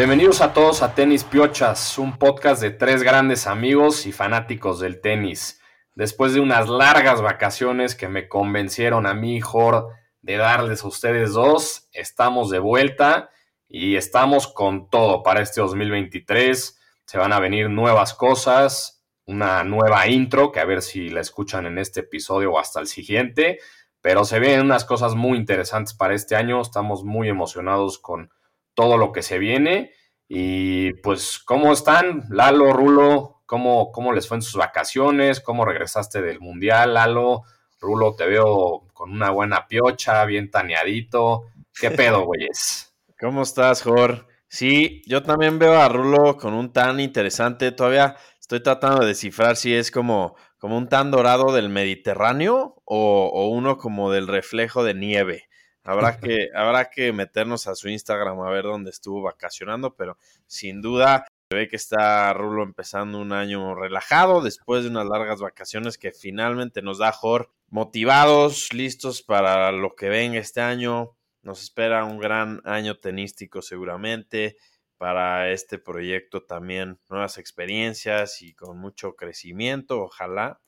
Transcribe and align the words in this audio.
Bienvenidos 0.00 0.40
a 0.40 0.54
todos 0.54 0.80
a 0.80 0.94
Tenis 0.94 1.24
Piochas, 1.24 1.98
un 1.98 2.16
podcast 2.16 2.62
de 2.62 2.70
tres 2.70 3.02
grandes 3.02 3.46
amigos 3.46 4.06
y 4.06 4.12
fanáticos 4.12 4.80
del 4.80 5.02
tenis. 5.02 5.60
Después 5.94 6.32
de 6.32 6.40
unas 6.40 6.70
largas 6.70 7.20
vacaciones 7.20 7.94
que 7.94 8.08
me 8.08 8.26
convencieron 8.26 9.04
a 9.06 9.12
mí, 9.12 9.42
Jor, 9.42 9.88
de 10.22 10.38
darles 10.38 10.84
a 10.84 10.88
ustedes 10.88 11.34
dos, 11.34 11.90
estamos 11.92 12.48
de 12.48 12.60
vuelta 12.60 13.28
y 13.68 13.96
estamos 13.96 14.46
con 14.46 14.88
todo 14.88 15.22
para 15.22 15.42
este 15.42 15.60
2023. 15.60 16.80
Se 17.04 17.18
van 17.18 17.34
a 17.34 17.38
venir 17.38 17.68
nuevas 17.68 18.14
cosas, 18.14 19.04
una 19.26 19.64
nueva 19.64 20.08
intro, 20.08 20.50
que 20.50 20.60
a 20.60 20.64
ver 20.64 20.80
si 20.80 21.10
la 21.10 21.20
escuchan 21.20 21.66
en 21.66 21.76
este 21.76 22.00
episodio 22.00 22.52
o 22.52 22.58
hasta 22.58 22.80
el 22.80 22.86
siguiente. 22.86 23.58
Pero 24.00 24.24
se 24.24 24.38
ven 24.38 24.62
unas 24.62 24.86
cosas 24.86 25.14
muy 25.14 25.36
interesantes 25.36 25.92
para 25.92 26.14
este 26.14 26.36
año. 26.36 26.62
Estamos 26.62 27.04
muy 27.04 27.28
emocionados 27.28 27.98
con 27.98 28.30
todo 28.80 28.96
lo 28.96 29.12
que 29.12 29.20
se 29.20 29.38
viene. 29.38 29.92
Y 30.26 30.94
pues, 31.02 31.38
¿cómo 31.38 31.70
están? 31.70 32.24
Lalo, 32.30 32.72
Rulo, 32.72 33.42
¿cómo, 33.44 33.92
cómo 33.92 34.14
les 34.14 34.26
fue 34.26 34.38
en 34.38 34.42
sus 34.42 34.54
vacaciones? 34.54 35.40
¿Cómo 35.40 35.66
regresaste 35.66 36.22
del 36.22 36.40
Mundial, 36.40 36.94
Lalo? 36.94 37.42
Rulo, 37.78 38.14
te 38.14 38.24
veo 38.24 38.86
con 38.94 39.12
una 39.12 39.28
buena 39.28 39.66
piocha, 39.68 40.24
bien 40.24 40.50
taneadito. 40.50 41.42
¿Qué 41.78 41.90
pedo, 41.90 42.24
güeyes? 42.24 42.94
¿Cómo 43.20 43.42
estás, 43.42 43.82
Jor? 43.82 44.28
Sí, 44.48 45.02
yo 45.06 45.22
también 45.22 45.58
veo 45.58 45.78
a 45.78 45.90
Rulo 45.90 46.38
con 46.38 46.54
un 46.54 46.72
tan 46.72 47.00
interesante. 47.00 47.72
Todavía 47.72 48.16
estoy 48.40 48.62
tratando 48.62 49.00
de 49.00 49.08
descifrar 49.08 49.56
si 49.56 49.74
es 49.74 49.90
como, 49.90 50.36
como 50.56 50.78
un 50.78 50.88
tan 50.88 51.10
dorado 51.10 51.52
del 51.52 51.68
Mediterráneo 51.68 52.80
o, 52.86 53.30
o 53.30 53.48
uno 53.48 53.76
como 53.76 54.10
del 54.10 54.26
reflejo 54.26 54.84
de 54.84 54.94
nieve. 54.94 55.49
Habrá 55.84 56.18
que, 56.20 56.48
habrá 56.54 56.90
que 56.90 57.12
meternos 57.12 57.66
a 57.66 57.74
su 57.74 57.88
Instagram 57.88 58.40
a 58.40 58.50
ver 58.50 58.64
dónde 58.64 58.90
estuvo 58.90 59.22
vacacionando, 59.22 59.94
pero 59.94 60.18
sin 60.46 60.80
duda 60.82 61.26
se 61.50 61.56
ve 61.56 61.68
que 61.68 61.76
está 61.76 62.32
Rulo 62.32 62.62
empezando 62.62 63.18
un 63.18 63.32
año 63.32 63.74
relajado 63.74 64.40
después 64.40 64.84
de 64.84 64.90
unas 64.90 65.06
largas 65.06 65.40
vacaciones 65.40 65.98
que 65.98 66.12
finalmente 66.12 66.80
nos 66.80 66.98
da 66.98 67.10
Jor 67.10 67.50
motivados, 67.70 68.72
listos 68.72 69.22
para 69.22 69.72
lo 69.72 69.96
que 69.96 70.08
venga 70.08 70.38
este 70.38 70.60
año. 70.60 71.16
Nos 71.42 71.62
espera 71.62 72.04
un 72.04 72.18
gran 72.18 72.60
año 72.64 72.98
tenístico 72.98 73.62
seguramente. 73.62 74.58
Para 74.96 75.50
este 75.50 75.78
proyecto 75.78 76.42
también 76.44 77.00
nuevas 77.08 77.38
experiencias 77.38 78.42
y 78.42 78.54
con 78.54 78.78
mucho 78.78 79.16
crecimiento, 79.16 80.02
ojalá. 80.02 80.60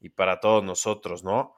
Y 0.00 0.10
para 0.10 0.40
todos 0.40 0.62
nosotros, 0.62 1.24
¿no? 1.24 1.54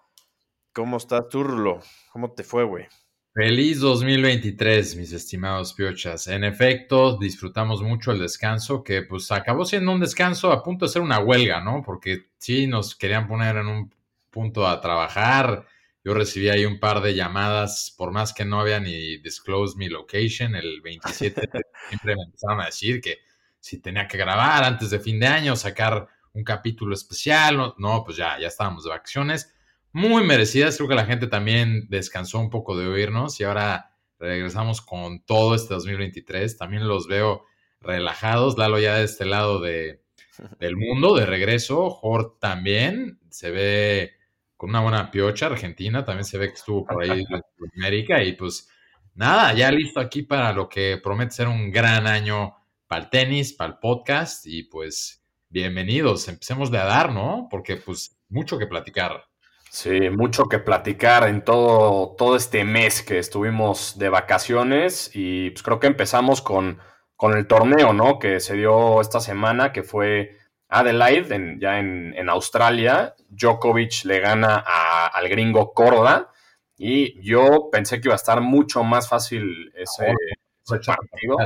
¿Cómo 0.75 0.97
estás, 0.97 1.28
Turlo? 1.28 1.80
¿Cómo 2.11 2.33
te 2.33 2.42
fue, 2.42 2.64
güey? 2.64 2.86
Feliz 3.33 3.78
2023, 3.78 4.97
mis 4.97 5.12
estimados 5.12 5.72
piochas. 5.72 6.27
En 6.27 6.42
efecto, 6.42 7.17
disfrutamos 7.17 7.80
mucho 7.80 8.11
el 8.11 8.19
descanso, 8.19 8.83
que 8.83 9.02
pues 9.02 9.30
acabó 9.30 9.64
siendo 9.64 9.92
un 9.92 10.00
descanso 10.00 10.50
a 10.50 10.64
punto 10.64 10.86
de 10.86 10.91
ser 10.91 11.02
una 11.02 11.20
huelga, 11.20 11.61
¿no? 11.61 11.84
Porque 11.86 12.30
sí 12.39 12.67
nos 12.67 12.97
querían 12.97 13.28
poner 13.28 13.56
en 13.56 13.69
un 13.69 13.95
punto 14.30 14.67
a 14.67 14.80
trabajar. 14.80 15.64
Yo 16.02 16.12
recibí 16.12 16.48
ahí 16.48 16.64
un 16.64 16.80
par 16.80 17.02
de 17.02 17.14
llamadas, 17.14 17.95
por 17.97 18.11
más 18.11 18.33
que 18.33 18.45
no 18.45 18.58
había 18.58 18.80
ni 18.80 19.19
disclosed 19.19 19.77
mi 19.77 19.89
location, 19.89 20.56
el 20.56 20.80
27 20.80 21.41
siempre 21.89 22.17
me 22.17 22.25
empezaron 22.25 22.61
a 22.61 22.67
decir 22.67 23.00
que 23.00 23.19
si 23.61 23.78
tenía 23.80 24.08
que 24.08 24.19
grabar 24.19 24.64
antes 24.64 24.91
de 24.91 24.98
fin 24.98 25.20
de 25.20 25.28
año, 25.28 25.55
sacar 25.55 26.08
un 26.33 26.42
capítulo 26.42 26.95
especial, 26.95 27.56
no, 27.56 27.77
no 27.79 28.02
pues 28.05 28.17
ya, 28.17 28.41
ya 28.41 28.48
estábamos 28.48 28.83
de 28.83 28.91
vacaciones 28.91 29.54
muy 29.94 30.24
merecidas. 30.24 30.77
Creo 30.77 30.88
que 30.88 30.96
la 30.96 31.06
gente 31.06 31.28
también 31.28 31.86
descansó 31.88 32.40
un 32.40 32.50
poco 32.50 32.77
de 32.77 32.88
oírnos 32.88 33.40
y 33.40 33.44
ahora 33.44 33.96
regresamos 34.18 34.82
con 34.82 35.24
todo 35.24 35.55
este 35.55 35.72
2023. 35.72 36.58
También 36.58 36.86
los 36.88 37.06
veo 37.06 37.44
relajados. 37.80 38.58
Lalo 38.58 38.80
ya 38.80 38.96
de 38.96 39.05
este 39.05 39.24
lado 39.24 39.60
de, 39.60 40.02
del 40.58 40.77
mundo, 40.77 41.14
de 41.14 41.24
regreso. 41.24 41.90
Jort 41.90 42.40
también 42.40 43.20
se 43.30 43.52
ve 43.52 44.14
con 44.56 44.70
una 44.70 44.80
buena 44.80 45.10
piocha. 45.12 45.46
Argentina 45.46 46.05
también 46.05 46.24
se 46.24 46.38
ve 46.38 46.48
que 46.48 46.55
estuvo 46.55 46.84
por 46.84 47.05
ahí 47.05 47.24
en 47.30 47.42
América. 47.78 48.20
Y 48.20 48.32
pues 48.32 48.68
nada, 49.14 49.52
ya 49.55 49.70
listo 49.70 50.00
aquí 50.00 50.22
para 50.22 50.52
lo 50.52 50.68
que 50.68 50.98
promete 51.00 51.30
ser 51.30 51.46
un 51.46 51.70
gran 51.70 52.08
año 52.08 52.56
para 52.88 53.05
el 53.05 53.11
tenis, 53.11 53.52
para 53.52 53.74
el 53.74 53.78
podcast. 53.78 54.44
Y 54.44 54.64
pues 54.64 55.24
bienvenidos. 55.48 56.26
Empecemos 56.26 56.72
de 56.72 56.78
a 56.78 56.84
dar, 56.84 57.12
¿no? 57.12 57.46
Porque 57.48 57.76
pues 57.76 58.18
mucho 58.28 58.58
que 58.58 58.66
platicar. 58.66 59.28
Sí, 59.74 60.08
mucho 60.08 60.45
que 60.45 60.61
platicar 60.61 61.29
en 61.29 61.42
todo, 61.42 62.14
todo 62.17 62.36
este 62.36 62.62
mes 62.62 63.02
que 63.02 63.18
estuvimos 63.18 63.98
de 63.98 64.08
vacaciones 64.08 65.11
y 65.12 65.51
pues 65.51 65.64
creo 65.64 65.80
que 65.80 65.89
empezamos 65.89 66.42
con, 66.42 66.79
con 67.17 67.36
el 67.36 67.48
torneo, 67.48 67.92
¿no? 67.92 68.20
Que 68.20 68.39
se 68.39 68.55
dio 68.55 69.01
esta 69.01 69.18
semana, 69.18 69.73
que 69.73 69.83
fue 69.83 70.39
Adelaide, 70.68 71.57
ya 71.58 71.80
en, 71.80 72.29
Australia. 72.29 73.17
Djokovic 73.30 74.05
le 74.05 74.20
gana 74.20 74.58
al 75.12 75.29
gringo 75.29 75.74
Corda 75.74 76.30
y 76.77 77.20
yo 77.29 77.68
pensé 77.73 78.01
que 78.01 78.06
iba 78.06 78.14
a 78.14 78.23
estar 78.23 78.41
mucho 78.41 78.85
más 78.85 79.08
fácil 79.08 79.73
ese, 79.74 80.14
partido. 80.86 81.36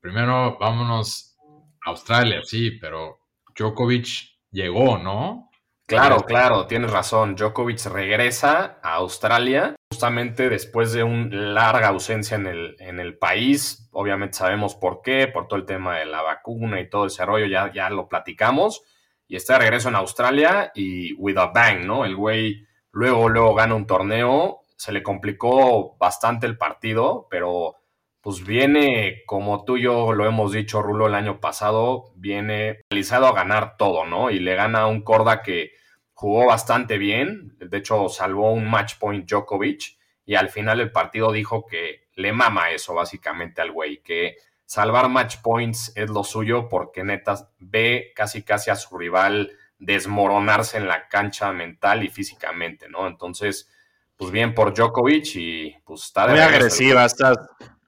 Primero 0.00 0.56
vámonos 0.56 1.36
a 1.84 1.90
Australia, 1.90 2.42
sí, 2.44 2.70
pero 2.80 3.18
Djokovic 3.56 4.38
llegó, 4.52 4.96
¿no? 4.96 5.49
Claro, 5.90 6.24
claro, 6.24 6.66
tienes 6.68 6.92
razón. 6.92 7.34
Djokovic 7.34 7.84
regresa 7.86 8.78
a 8.80 8.94
Australia 8.94 9.74
justamente 9.90 10.48
después 10.48 10.92
de 10.92 11.02
una 11.02 11.34
larga 11.34 11.88
ausencia 11.88 12.36
en 12.36 12.46
el, 12.46 12.76
en 12.78 13.00
el 13.00 13.18
país. 13.18 13.88
Obviamente 13.90 14.38
sabemos 14.38 14.76
por 14.76 15.02
qué, 15.02 15.26
por 15.26 15.48
todo 15.48 15.58
el 15.58 15.66
tema 15.66 15.98
de 15.98 16.06
la 16.06 16.22
vacuna 16.22 16.80
y 16.80 16.88
todo 16.88 17.06
ese 17.06 17.26
rollo, 17.26 17.46
ya, 17.46 17.72
ya 17.72 17.90
lo 17.90 18.08
platicamos. 18.08 18.84
Y 19.26 19.34
está 19.34 19.54
de 19.54 19.60
regreso 19.60 19.88
en 19.88 19.96
Australia 19.96 20.70
y 20.76 21.12
with 21.14 21.36
a 21.38 21.46
bang, 21.46 21.84
¿no? 21.84 22.04
El 22.04 22.14
güey 22.14 22.68
luego, 22.92 23.28
luego 23.28 23.54
gana 23.56 23.74
un 23.74 23.88
torneo. 23.88 24.60
Se 24.76 24.92
le 24.92 25.02
complicó 25.02 25.96
bastante 25.98 26.46
el 26.46 26.56
partido, 26.56 27.26
pero 27.28 27.74
pues 28.20 28.44
viene, 28.44 29.22
como 29.26 29.64
tú 29.64 29.76
y 29.76 29.82
yo 29.82 30.12
lo 30.12 30.24
hemos 30.24 30.52
dicho, 30.52 30.82
Rulo, 30.82 31.08
el 31.08 31.14
año 31.16 31.40
pasado, 31.40 32.12
viene 32.14 32.80
realizado 32.90 33.26
a 33.26 33.32
ganar 33.32 33.76
todo, 33.76 34.04
¿no? 34.04 34.30
Y 34.30 34.38
le 34.38 34.54
gana 34.54 34.82
a 34.82 34.86
un 34.86 35.02
Corda 35.02 35.42
que 35.42 35.79
jugó 36.20 36.44
bastante 36.44 36.98
bien, 36.98 37.56
de 37.58 37.78
hecho 37.78 38.10
salvó 38.10 38.52
un 38.52 38.68
match 38.68 38.98
point 38.98 39.26
Djokovic 39.26 39.96
y 40.26 40.34
al 40.34 40.50
final 40.50 40.78
el 40.78 40.92
partido 40.92 41.32
dijo 41.32 41.64
que 41.64 42.08
le 42.14 42.34
mama 42.34 42.72
eso 42.72 42.92
básicamente 42.92 43.62
al 43.62 43.72
güey, 43.72 44.02
que 44.02 44.36
salvar 44.66 45.08
match 45.08 45.36
points 45.42 45.92
es 45.94 46.10
lo 46.10 46.22
suyo 46.22 46.68
porque 46.68 47.04
neta 47.04 47.48
ve 47.58 48.12
casi 48.14 48.42
casi 48.42 48.68
a 48.68 48.76
su 48.76 48.98
rival 48.98 49.52
desmoronarse 49.78 50.76
en 50.76 50.88
la 50.88 51.08
cancha 51.08 51.52
mental 51.52 52.04
y 52.04 52.10
físicamente, 52.10 52.90
¿no? 52.90 53.06
Entonces, 53.06 53.70
pues 54.14 54.30
bien 54.30 54.54
por 54.54 54.74
Djokovic 54.74 55.36
y 55.36 55.74
pues 55.86 56.02
está 56.02 56.26
de 56.26 56.34
muy 56.34 56.42
agresiva 56.42 57.06
estas 57.06 57.38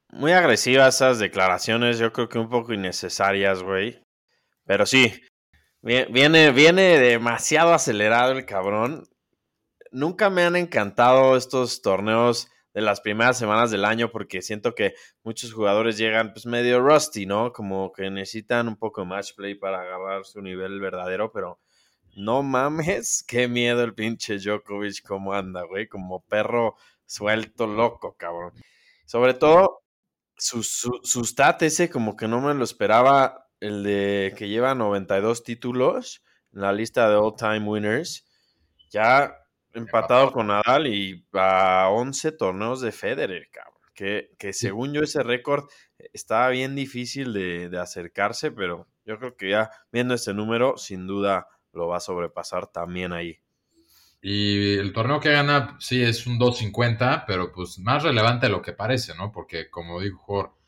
muy 0.08 0.32
agresivas 0.32 0.94
esas 0.94 1.18
declaraciones, 1.18 1.98
yo 1.98 2.14
creo 2.14 2.30
que 2.30 2.38
un 2.38 2.48
poco 2.48 2.72
innecesarias, 2.72 3.62
güey. 3.62 4.02
Pero 4.64 4.86
sí, 4.86 5.20
Viene, 5.82 6.52
viene 6.52 6.98
demasiado 6.98 7.74
acelerado 7.74 8.32
el 8.32 8.46
cabrón. 8.46 9.08
Nunca 9.90 10.30
me 10.30 10.44
han 10.44 10.54
encantado 10.54 11.36
estos 11.36 11.82
torneos 11.82 12.48
de 12.72 12.82
las 12.82 13.00
primeras 13.00 13.36
semanas 13.36 13.72
del 13.72 13.84
año 13.84 14.10
porque 14.10 14.42
siento 14.42 14.74
que 14.76 14.94
muchos 15.24 15.52
jugadores 15.52 15.98
llegan 15.98 16.32
pues 16.32 16.46
medio 16.46 16.80
rusty, 16.80 17.26
¿no? 17.26 17.52
Como 17.52 17.92
que 17.92 18.10
necesitan 18.10 18.68
un 18.68 18.76
poco 18.76 19.02
de 19.02 19.08
match 19.08 19.34
play 19.34 19.56
para 19.56 19.80
agarrar 19.80 20.24
su 20.24 20.40
nivel 20.40 20.80
verdadero, 20.80 21.32
pero 21.32 21.60
no 22.14 22.42
mames, 22.44 23.24
qué 23.28 23.48
miedo 23.48 23.82
el 23.82 23.94
pinche 23.94 24.38
Djokovic 24.38 25.02
cómo 25.06 25.34
anda, 25.34 25.62
güey, 25.64 25.88
como 25.88 26.24
perro 26.24 26.76
suelto 27.04 27.66
loco, 27.66 28.16
cabrón. 28.16 28.52
Sobre 29.04 29.34
todo 29.34 29.82
su, 30.36 30.62
su, 30.62 31.00
su 31.02 31.28
ese 31.60 31.90
como 31.90 32.16
que 32.16 32.28
no 32.28 32.40
me 32.40 32.54
lo 32.54 32.64
esperaba 32.64 33.41
el 33.62 33.84
de 33.84 34.34
que 34.36 34.48
lleva 34.48 34.74
92 34.74 35.44
títulos 35.44 36.22
en 36.52 36.62
la 36.62 36.72
lista 36.72 37.08
de 37.08 37.14
all-time 37.14 37.60
winners, 37.60 38.26
ya 38.90 39.32
empatado 39.72 40.32
con 40.32 40.48
Nadal 40.48 40.88
y 40.88 41.24
a 41.32 41.88
11 41.90 42.32
torneos 42.32 42.80
de 42.80 42.90
Federer, 42.90 43.48
cabrón. 43.52 43.72
Que, 43.94 44.30
que 44.38 44.52
según 44.52 44.92
yo 44.92 45.02
ese 45.02 45.22
récord 45.22 45.68
estaba 46.12 46.48
bien 46.48 46.74
difícil 46.74 47.32
de, 47.32 47.68
de, 47.68 47.78
acercarse, 47.78 48.50
pero 48.50 48.88
yo 49.04 49.18
creo 49.18 49.36
que 49.36 49.50
ya 49.50 49.70
viendo 49.92 50.14
ese 50.14 50.34
número, 50.34 50.76
sin 50.76 51.06
duda 51.06 51.46
lo 51.72 51.86
va 51.86 51.98
a 51.98 52.00
sobrepasar 52.00 52.66
también 52.66 53.12
ahí. 53.12 53.38
Y 54.20 54.76
el 54.76 54.92
torneo 54.92 55.20
que 55.20 55.30
gana, 55.30 55.76
sí, 55.78 56.02
es 56.02 56.26
un 56.26 56.38
250, 56.38 57.26
pero 57.26 57.52
pues 57.52 57.78
más 57.78 58.02
relevante 58.02 58.46
de 58.46 58.52
lo 58.52 58.62
que 58.62 58.72
parece, 58.72 59.14
¿no? 59.14 59.30
Porque 59.30 59.70
como 59.70 60.00
dijo 60.00 60.18
Jorge, 60.18 60.61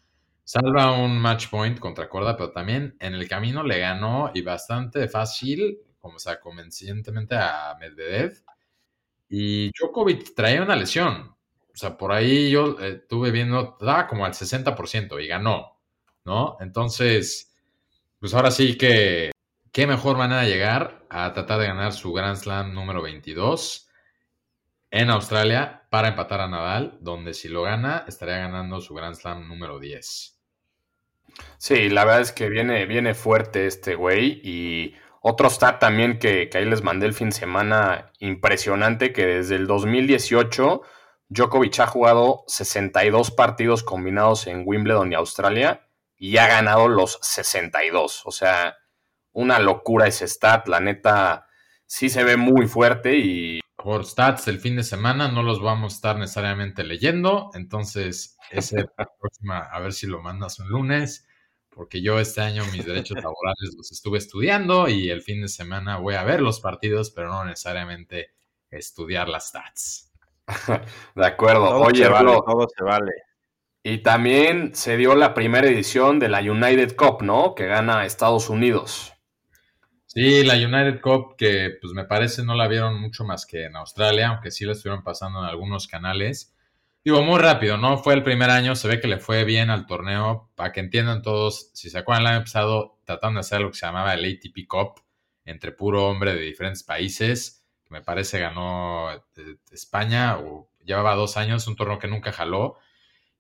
Salva 0.45 0.93
un 0.93 1.19
match 1.19 1.49
point 1.49 1.79
contra 1.79 2.09
Corda, 2.09 2.37
pero 2.37 2.53
también 2.53 2.97
en 3.01 3.15
el 3.15 3.27
camino 3.27 3.63
le 3.63 3.79
ganó 3.79 4.31
y 4.35 4.43
bastante 4.43 5.09
fácil, 5.09 5.79
como 5.99 6.19
sea, 6.19 6.39
convencientemente 6.39 7.35
a 7.35 7.75
Medvedev. 7.81 8.43
Y 9.29 9.71
Djokovic 9.73 10.35
traía 10.35 10.63
una 10.63 10.77
lesión. 10.77 11.35
o 11.75 11.77
sea, 11.77 11.97
por 11.97 12.13
ahí 12.13 12.51
yo 12.51 12.79
eh, 12.79 13.01
estuve 13.03 13.31
viendo, 13.31 13.77
daba 13.81 14.07
como 14.07 14.27
al 14.27 14.35
60% 14.35 15.23
y 15.23 15.27
ganó, 15.27 15.81
¿no? 16.25 16.57
Entonces, 16.61 17.55
pues 18.21 18.35
ahora 18.35 18.51
sí 18.51 18.77
que, 18.77 19.33
qué 19.73 19.87
mejor 19.87 20.17
manera 20.19 20.43
de 20.43 20.51
llegar 20.51 21.07
a 21.11 21.33
tratar 21.33 21.59
de 21.61 21.67
ganar 21.67 21.93
su 21.93 22.13
Grand 22.13 22.37
Slam 22.37 22.75
número 22.75 23.03
22 23.03 23.89
en 24.91 25.11
Australia 25.11 25.87
para 25.91 26.09
empatar 26.09 26.41
a 26.41 26.49
Nadal, 26.49 26.99
donde 27.01 27.35
si 27.35 27.49
lo 27.49 27.63
gana 27.63 28.05
estaría 28.07 28.39
ganando 28.39 28.81
su 28.81 28.95
Grand 28.95 29.17
Slam 29.17 29.49
número 29.49 29.81
10. 29.81 30.34
Sí, 31.59 31.89
la 31.89 32.05
verdad 32.05 32.21
es 32.23 32.33
que 32.33 32.49
viene, 32.49 32.87
viene 32.87 33.15
fuerte 33.15 33.67
este 33.67 33.95
güey 33.95 34.41
y 34.45 34.95
otro 35.21 35.49
stat 35.49 35.81
también 35.81 36.19
que, 36.19 36.49
que 36.49 36.59
ahí 36.59 36.65
les 36.65 36.83
mandé 36.83 37.07
el 37.07 37.15
fin 37.15 37.31
de 37.31 37.37
semana 37.37 38.13
impresionante, 38.19 39.13
que 39.13 39.27
desde 39.27 39.57
el 39.57 39.67
2018 39.67 40.83
Djokovic 41.29 41.81
ha 41.81 41.87
jugado 41.87 42.45
62 42.47 43.31
partidos 43.31 43.83
combinados 43.83 44.47
en 44.47 44.63
Wimbledon 44.67 45.13
y 45.13 45.15
Australia 45.15 45.89
y 46.17 46.37
ha 46.37 46.47
ganado 46.47 46.89
los 46.89 47.19
62. 47.23 48.23
O 48.27 48.31
sea, 48.31 48.77
una 49.33 49.59
locura 49.59 50.07
ese 50.07 50.29
stat. 50.29 50.69
La 50.69 50.81
neta, 50.81 51.49
sí 51.87 52.09
se 52.09 52.25
ve 52.25 52.37
muy 52.37 52.67
fuerte 52.67 53.17
y... 53.17 53.61
Por 53.85 54.07
stats 54.07 54.47
del 54.47 54.61
fin 54.61 54.77
de 54.77 54.83
semana 54.83 55.29
no 55.29 55.43
los 55.43 55.61
vamos 55.61 55.93
a 55.93 55.97
estar 55.97 56.17
necesariamente 56.17 56.85
leyendo. 56.85 57.51
Entonces, 57.53 58.39
ese 58.51 58.87
próxima, 59.21 59.59
a 59.59 59.79
ver 59.79 59.93
si 59.93 60.07
lo 60.07 60.23
mandas 60.23 60.59
un 60.59 60.71
lunes. 60.71 61.29
Porque 61.69 62.01
yo 62.01 62.19
este 62.19 62.41
año 62.41 62.65
mis 62.73 62.87
derechos 62.87 63.17
laborales 63.17 63.75
los 63.77 63.93
estuve 63.93 64.17
estudiando 64.17 64.89
y 64.89 65.11
el 65.11 65.21
fin 65.21 65.43
de 65.43 65.49
semana 65.49 65.99
voy 65.99 66.15
a 66.15 66.25
ver 66.25 66.41
los 66.41 66.61
partidos, 66.61 67.11
pero 67.11 67.29
no 67.29 67.45
necesariamente 67.45 68.31
estudiar 68.71 69.29
las 69.29 69.49
stats. 69.49 70.11
de 71.15 71.27
acuerdo. 71.27 71.69
Todo 71.69 71.81
Oye, 71.81 72.05
se 72.05 72.09
vale, 72.09 72.33
todo 72.33 72.67
se 72.75 72.85
vale. 72.85 73.13
y 73.83 73.99
también 73.99 74.75
se 74.75 74.97
dio 74.97 75.15
la 75.15 75.35
primera 75.35 75.69
edición 75.69 76.19
de 76.19 76.31
la 76.31 76.41
United 76.41 76.97
Cup, 76.97 77.21
¿no? 77.21 77.55
Que 77.55 77.67
gana 77.67 78.07
Estados 78.07 78.49
Unidos. 78.49 79.14
Sí, 80.15 80.45
la 80.45 80.55
United 80.55 81.01
Cup, 81.01 81.35
que 81.37 81.77
pues 81.81 81.93
me 81.93 82.05
parece 82.05 82.45
no 82.45 82.55
la 82.55 82.69
vieron 82.69 83.01
mucho 83.01 83.25
más 83.25 83.47
que 83.47 83.65
en 83.65 83.75
Australia, 83.75 84.29
aunque 84.29 84.53
sí 84.53 84.65
la 84.65 84.73
estuvieron 84.73 85.03
pasando 85.03 85.41
en 85.41 85.47
algunos 85.47 85.89
canales. 85.89 86.55
Digo, 87.05 87.21
muy 87.23 87.41
rápido, 87.41 87.79
¿no? 87.79 87.99
Fue 87.99 88.15
el 88.15 88.23
primer 88.23 88.49
año, 88.51 88.77
se 88.77 88.87
ve 88.87 89.01
que 89.01 89.09
le 89.09 89.19
fue 89.19 89.45
bien 89.45 89.71
al 89.71 89.87
torneo. 89.87 90.51
Para 90.55 90.73
que 90.73 90.79
entiendan 90.79 91.21
todos, 91.23 91.71
si 91.75 91.91
se 91.91 91.99
acuerdan, 91.99 92.27
el 92.27 92.33
año 92.33 92.45
pasado 92.45 93.01
trataron 93.05 93.35
de 93.35 93.41
hacer 93.41 93.61
lo 93.61 93.71
que 93.73 93.77
se 93.77 93.87
llamaba 93.87 94.15
el 94.15 94.25
ATP 94.25 94.69
Cup, 94.69 95.03
entre 95.45 95.73
puro 95.73 96.07
hombre 96.09 96.33
de 96.33 96.43
diferentes 96.43 96.85
países, 96.85 97.67
que 97.85 97.93
me 97.93 98.01
parece 98.01 98.39
ganó 98.39 99.11
eh, 99.13 99.21
España, 99.73 100.39
o 100.39 100.71
llevaba 100.85 101.17
dos 101.17 101.37
años, 101.37 101.67
un 101.67 101.75
torneo 101.75 101.99
que 101.99 102.09
nunca 102.09 102.31
jaló. 102.33 102.77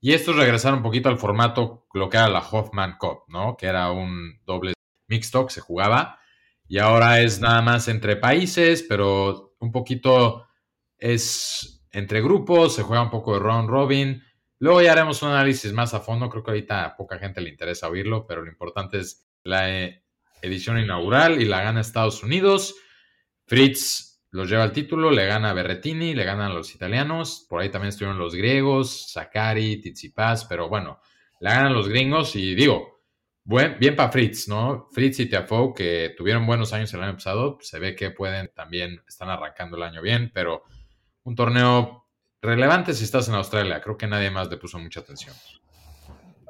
Y 0.00 0.12
estos 0.12 0.34
regresaron 0.36 0.78
un 0.78 0.84
poquito 0.84 1.08
al 1.08 1.18
formato, 1.18 1.86
lo 1.94 2.10
que 2.10 2.16
era 2.16 2.28
la 2.28 2.40
Hoffman 2.40 2.96
Cup, 2.98 3.22
¿no? 3.28 3.56
Que 3.56 3.66
era 3.66 3.92
un 3.92 4.40
doble 4.44 4.74
mixto 5.06 5.46
que 5.46 5.54
se 5.54 5.60
jugaba. 5.60 6.18
Y 6.66 6.78
ahora 6.78 7.20
es 7.20 7.40
nada 7.40 7.62
más 7.62 7.88
entre 7.88 8.16
países, 8.16 8.84
pero 8.88 9.54
un 9.60 9.70
poquito 9.70 10.46
es 10.98 11.84
entre 11.90 12.22
grupos, 12.22 12.74
se 12.74 12.82
juega 12.82 13.02
un 13.02 13.10
poco 13.10 13.34
de 13.34 13.40
round 13.40 13.68
robin. 13.68 14.22
Luego 14.58 14.82
ya 14.82 14.92
haremos 14.92 15.22
un 15.22 15.30
análisis 15.30 15.72
más 15.72 15.94
a 15.94 16.00
fondo, 16.00 16.28
creo 16.28 16.42
que 16.42 16.50
ahorita 16.50 16.84
a 16.84 16.96
poca 16.96 17.18
gente 17.18 17.40
le 17.40 17.50
interesa 17.50 17.88
oírlo, 17.88 18.26
pero 18.26 18.42
lo 18.42 18.50
importante 18.50 18.98
es 18.98 19.26
la 19.42 19.70
eh, 19.70 20.04
edición 20.42 20.78
inaugural 20.78 21.40
y 21.40 21.44
la 21.44 21.62
gana 21.62 21.80
Estados 21.80 22.22
Unidos. 22.22 22.74
Fritz 23.46 24.22
los 24.30 24.48
lleva 24.48 24.64
al 24.64 24.72
título, 24.72 25.10
le 25.10 25.26
gana 25.26 25.50
a 25.50 25.54
Berretini, 25.54 26.14
le 26.14 26.24
ganan 26.24 26.50
a 26.50 26.54
los 26.54 26.74
italianos, 26.74 27.46
por 27.48 27.60
ahí 27.60 27.68
también 27.68 27.90
estuvieron 27.90 28.18
los 28.18 28.34
griegos, 28.34 29.12
Sakari, 29.12 29.80
Tsitsipas, 29.80 30.46
pero 30.46 30.68
bueno, 30.68 30.98
la 31.40 31.54
ganan 31.54 31.74
los 31.74 31.88
gringos 31.88 32.34
y 32.34 32.54
digo, 32.54 32.93
buen, 33.44 33.78
bien 33.78 33.94
para 33.94 34.10
Fritz, 34.10 34.48
¿no? 34.48 34.88
Fritz 34.90 35.20
y 35.20 35.26
Tiafoe, 35.26 35.74
que 35.74 36.14
tuvieron 36.16 36.46
buenos 36.46 36.72
años 36.72 36.92
el 36.94 37.02
año 37.02 37.14
pasado, 37.14 37.58
se 37.60 37.78
ve 37.78 37.94
que 37.94 38.10
pueden 38.10 38.50
también, 38.54 39.02
están 39.06 39.28
arrancando 39.28 39.76
el 39.76 39.82
año 39.82 40.02
bien, 40.02 40.30
pero 40.34 40.64
un 41.24 41.34
torneo 41.34 42.06
relevante 42.40 42.92
si 42.94 43.04
estás 43.04 43.28
en 43.28 43.34
Australia, 43.34 43.80
creo 43.80 43.96
que 43.96 44.06
nadie 44.06 44.30
más 44.30 44.50
le 44.50 44.56
puso 44.56 44.78
mucha 44.78 45.00
atención. 45.00 45.34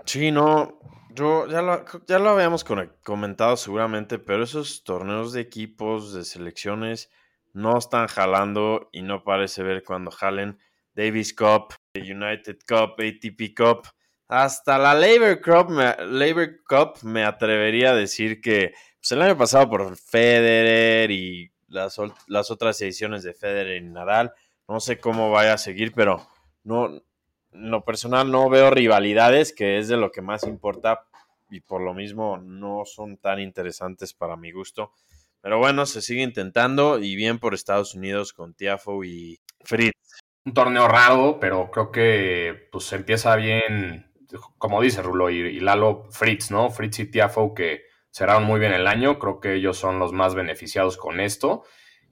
Sí, 0.05 0.31
no, 0.31 0.79
yo 1.15 1.47
ya 1.49 1.63
lo, 1.63 1.85
ya 2.07 2.19
lo 2.19 2.31
habíamos 2.31 2.65
comentado 2.65 3.57
seguramente, 3.57 4.19
pero 4.19 4.45
esos 4.45 4.85
torneos 4.85 5.33
de 5.33 5.41
equipos, 5.41 6.13
de 6.13 6.25
selecciones, 6.25 7.11
no 7.53 7.79
están 7.79 8.09
jalando 8.09 8.89
y 8.93 9.03
no 9.03 9.23
parece 9.23 9.63
ver 9.63 9.85
cuando 9.85 10.11
jalen 10.11 10.59
Davis 10.95 11.33
Cup, 11.33 11.75
United 11.95 12.59
Cup, 12.69 12.95
ATP 12.99 13.55
Cup, 13.57 13.87
hasta 14.29 14.79
la 14.79 14.95
Labor 14.95 15.41
Cup, 15.41 15.71
me, 15.71 15.95
Labor 16.07 16.63
Cup 16.67 16.99
me 17.03 17.25
atrevería 17.25 17.91
a 17.91 17.95
decir 17.95 18.41
que 18.41 18.73
pues, 19.01 19.13
el 19.13 19.23
año 19.23 19.37
pasado 19.37 19.69
por 19.69 19.97
Federer 19.97 21.11
y 21.11 21.51
las, 21.69 21.99
las 22.27 22.51
otras 22.51 22.81
ediciones 22.81 23.23
de 23.23 23.35
Federer 23.35 23.83
y 23.83 23.87
Nadal, 23.87 24.33
no 24.69 24.81
sé 24.81 24.99
cómo 24.99 25.31
vaya 25.31 25.55
a 25.55 25.59
seguir, 25.59 25.93
pero 25.93 26.27
no, 26.63 27.03
en 27.55 27.71
lo 27.71 27.85
personal 27.85 28.31
no 28.31 28.49
veo 28.49 28.71
rivalidades, 28.71 29.53
que 29.53 29.79
es 29.79 29.89
de 29.89 29.97
lo 29.97 30.11
que 30.11 30.23
más 30.23 30.45
importa 30.45 31.07
y 31.51 31.61
por 31.61 31.83
lo 31.83 31.95
mismo 31.95 32.39
no 32.39 32.85
son 32.85 33.17
tan 33.17 33.39
interesantes 33.39 34.13
para 34.13 34.37
mi 34.37 34.51
gusto. 34.51 34.93
Pero 35.41 35.59
bueno, 35.59 35.85
se 35.85 36.01
sigue 36.01 36.23
intentando 36.23 36.99
y 36.99 37.15
bien 37.17 37.39
por 37.39 37.55
Estados 37.55 37.95
Unidos 37.95 38.33
con 38.33 38.55
Tiafo 38.55 39.05
y 39.05 39.39
Fritz. 39.61 39.93
Un 40.47 40.55
torneo 40.55 40.89
raro, 40.89 41.39
pero 41.39 41.71
creo 41.71 41.91
que 41.91 42.69
pues 42.73 42.93
empieza 42.93 43.37
bien, 43.37 44.11
como 44.59 44.81
dice 44.81 45.03
Rulo 45.03 45.31
y, 45.31 45.61
Lalo, 45.61 46.07
Fritz, 46.11 46.51
¿no? 46.51 46.71
Fritz 46.71 47.01
y 47.01 47.11
Tiafoe 47.11 47.55
que 47.55 47.83
cerraron 48.11 48.45
muy 48.45 48.61
bien 48.61 48.73
el 48.73 48.87
año, 48.87 49.19
creo 49.19 49.41
que 49.41 49.55
ellos 49.55 49.77
son 49.77 49.99
los 49.99 50.13
más 50.13 50.35
beneficiados 50.35 50.97
con 50.97 51.21
esto. 51.21 51.65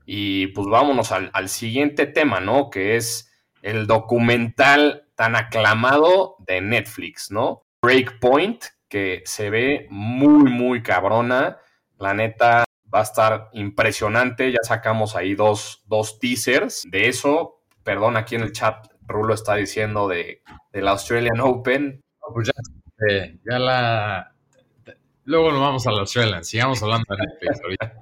Y 0.05 0.49
pues 0.49 0.67
vámonos 0.67 1.13
al, 1.13 1.49
siguiente 1.49 2.07
tema, 2.07 2.41
¿no? 2.41 2.71
Que 2.71 2.97
es 2.97 3.33
el 3.63 3.87
documental 3.87 5.09
tan 5.15 5.37
aclamado 5.37 6.37
de 6.41 6.61
Netflix, 6.61 7.31
¿no? 7.31 7.67
Breakpoint, 7.83 8.65
que 8.89 9.23
se 9.25 9.51
ve 9.51 9.87
muy, 9.91 10.51
muy 10.51 10.83
cabrona. 10.83 11.59
La 11.99 12.15
neta 12.15 12.65
va 12.93 13.01
a 13.01 13.05
estar 13.05 13.49
impresionante. 13.53 14.51
Ya 14.51 14.59
sacamos 14.63 15.15
ahí 15.15 15.35
dos, 15.35 15.85
dos 15.87 16.19
teasers 16.19 16.83
de 16.91 17.09
eso. 17.09 17.63
Perdón, 17.85 18.17
aquí 18.17 18.35
en 18.35 18.43
el 18.43 18.53
chat 18.53 18.89
Rulo 19.07 19.35
está 19.35 19.55
diciendo 19.55 20.09
de, 20.09 20.43
del 20.73 20.89
Australian 20.89 21.41
Open. 21.41 22.02
No, 22.23 22.35
pues 22.35 22.49
ya, 22.49 23.07
eh, 23.09 23.39
ya 23.49 23.59
la. 23.59 24.33
Luego 25.25 25.53
nos 25.53 25.61
vamos 25.61 25.87
a 25.87 25.93
la 25.93 26.01
Australian. 26.01 26.45
Sigamos 26.45 26.83
hablando 26.83 27.05
de 27.11 27.27
Netflix 27.27 27.61
ahorita. 27.63 27.95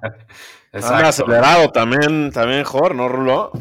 Anda 0.73 1.07
acelerado 1.09 1.69
también, 1.69 2.31
también 2.31 2.63
Jor, 2.63 2.95
¿no, 2.95 3.09
Rulo? 3.09 3.51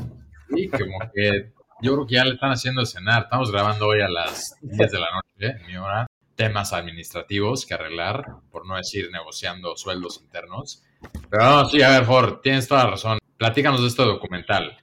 Sí, 0.48 0.68
como 0.68 0.98
que 1.12 1.52
yo 1.82 1.94
creo 1.94 2.06
que 2.06 2.14
ya 2.14 2.24
le 2.24 2.34
están 2.34 2.52
haciendo 2.52 2.84
cenar. 2.86 3.24
Estamos 3.24 3.50
grabando 3.50 3.88
hoy 3.88 4.00
a 4.00 4.08
las 4.08 4.56
10 4.60 4.90
de 4.90 4.98
la 4.98 5.08
noche, 5.12 5.56
en 5.60 5.66
mi 5.66 5.76
hora. 5.76 6.06
Temas 6.36 6.72
administrativos 6.72 7.66
que 7.66 7.74
arreglar, 7.74 8.24
por 8.50 8.66
no 8.66 8.76
decir 8.76 9.10
negociando 9.10 9.76
sueldos 9.76 10.20
internos. 10.22 10.82
Pero 11.28 11.44
no, 11.44 11.68
sí, 11.68 11.82
a 11.82 11.90
ver, 11.90 12.04
Ford, 12.04 12.40
tienes 12.42 12.68
toda 12.68 12.84
la 12.84 12.90
razón. 12.90 13.18
Platícanos 13.36 13.82
de 13.82 13.88
este 13.88 14.02
documental. 14.02 14.78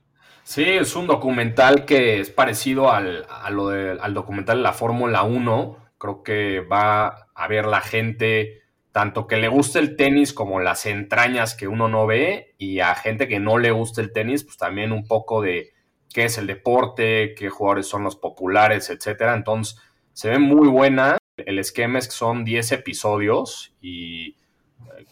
Sí, 0.49 0.63
es 0.63 0.95
un 0.95 1.07
documental 1.07 1.83
que 1.83 2.21
es 2.21 2.29
parecido 2.29 2.89
al, 2.89 3.25
a 3.29 3.49
lo 3.49 3.67
de- 3.67 3.97
al 3.99 4.13
documental 4.13 4.57
de 4.59 4.63
la 4.63 4.71
Fórmula 4.71 5.23
1. 5.23 5.77
Creo 5.97 6.23
que 6.23 6.61
va 6.61 7.27
a 7.35 7.47
ver 7.49 7.65
la 7.65 7.81
gente, 7.81 8.61
tanto 8.93 9.27
que 9.27 9.35
le 9.35 9.49
guste 9.49 9.79
el 9.79 9.97
tenis 9.97 10.31
como 10.31 10.61
las 10.61 10.85
entrañas 10.85 11.53
que 11.53 11.67
uno 11.67 11.89
no 11.89 12.07
ve, 12.07 12.55
y 12.57 12.79
a 12.79 12.95
gente 12.95 13.27
que 13.27 13.41
no 13.41 13.57
le 13.57 13.71
guste 13.71 13.99
el 13.99 14.13
tenis, 14.13 14.45
pues 14.45 14.55
también 14.57 14.93
un 14.93 15.05
poco 15.05 15.41
de 15.41 15.73
qué 16.13 16.23
es 16.25 16.37
el 16.37 16.47
deporte, 16.47 17.35
qué 17.35 17.49
jugadores 17.49 17.87
son 17.87 18.03
los 18.05 18.15
populares, 18.15 18.89
etcétera. 18.89 19.33
Entonces, 19.35 19.77
se 20.13 20.29
ve 20.29 20.39
muy 20.39 20.69
buena. 20.69 21.17
El 21.35 21.59
esquema 21.59 21.99
es 21.99 22.07
que 22.07 22.13
son 22.13 22.45
10 22.45 22.71
episodios 22.71 23.75
y 23.81 24.37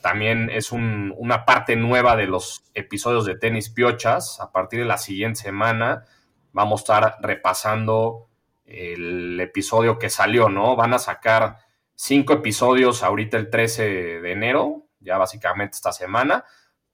también 0.02 0.50
es 0.50 0.72
un- 0.72 1.14
una 1.18 1.46
parte 1.46 1.76
nueva 1.76 2.16
de 2.16 2.28
los 2.28 2.64
episodios 2.74 3.26
de 3.26 3.38
tenis 3.38 3.70
piochas. 3.70 4.40
A 4.40 4.52
partir 4.52 4.80
de 4.80 4.86
la 4.86 4.98
siguiente 4.98 5.42
semana 5.42 6.06
vamos 6.52 6.82
a 6.82 6.84
estar 6.84 7.16
repasando 7.22 8.28
el 8.66 9.40
episodio 9.40 10.00
que 10.00 10.10
salió, 10.10 10.50
¿no? 10.50 10.76
Van 10.76 10.94
a 10.94 11.00
sacar 11.00 11.58
cinco 11.94 12.34
episodios 12.34 13.04
ahorita 13.04 13.38
el 13.38 13.50
13 13.50 14.22
de 14.22 14.32
enero, 14.32 14.88
ya 15.00 15.18
básicamente 15.18 15.76
esta 15.76 15.92
semana, 15.92 16.44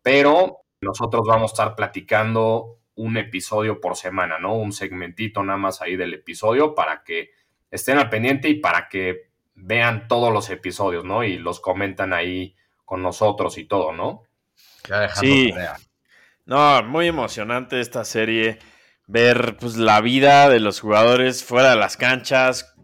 pero 0.02 0.58
nosotros 0.82 1.24
vamos 1.28 1.52
a 1.52 1.54
estar 1.54 1.76
platicando 1.76 2.80
un 2.96 3.18
episodio 3.18 3.80
por 3.80 3.96
semana, 3.96 4.38
¿no? 4.38 4.56
Un 4.56 4.74
segmentito 4.74 5.44
nada 5.44 5.58
más 5.58 5.82
ahí 5.82 5.96
del 5.96 6.14
episodio 6.14 6.76
para 6.76 7.04
que 7.04 7.30
estén 7.70 7.98
al 7.98 8.10
pendiente 8.10 8.50
y 8.50 8.56
para 8.56 8.90
que 8.90 9.30
vean 9.56 10.08
todos 10.08 10.34
los 10.34 10.50
episodios, 10.50 11.06
¿no? 11.06 11.24
Y 11.24 11.38
los 11.38 11.60
comentan 11.60 12.14
ahí 12.14 12.56
con 12.92 13.02
nosotros 13.02 13.58
y 13.58 13.64
todo, 13.64 13.94
¿no? 13.94 14.24
Ya 14.90 15.08
Sí. 15.16 15.52
tarea. 15.52 15.78
No, 16.46 16.84
muy 16.84 17.08
emocionante 17.08 17.80
esta 17.80 18.04
serie. 18.04 18.60
ver 19.08 19.56
pues, 19.58 19.78
la 19.78 20.02
vida 20.02 20.50
de 20.50 20.60
los 20.60 20.82
jugadores 20.82 21.42
fuera 21.42 21.70
de 21.70 21.78
las 21.78 21.96
canchas. 21.96 22.76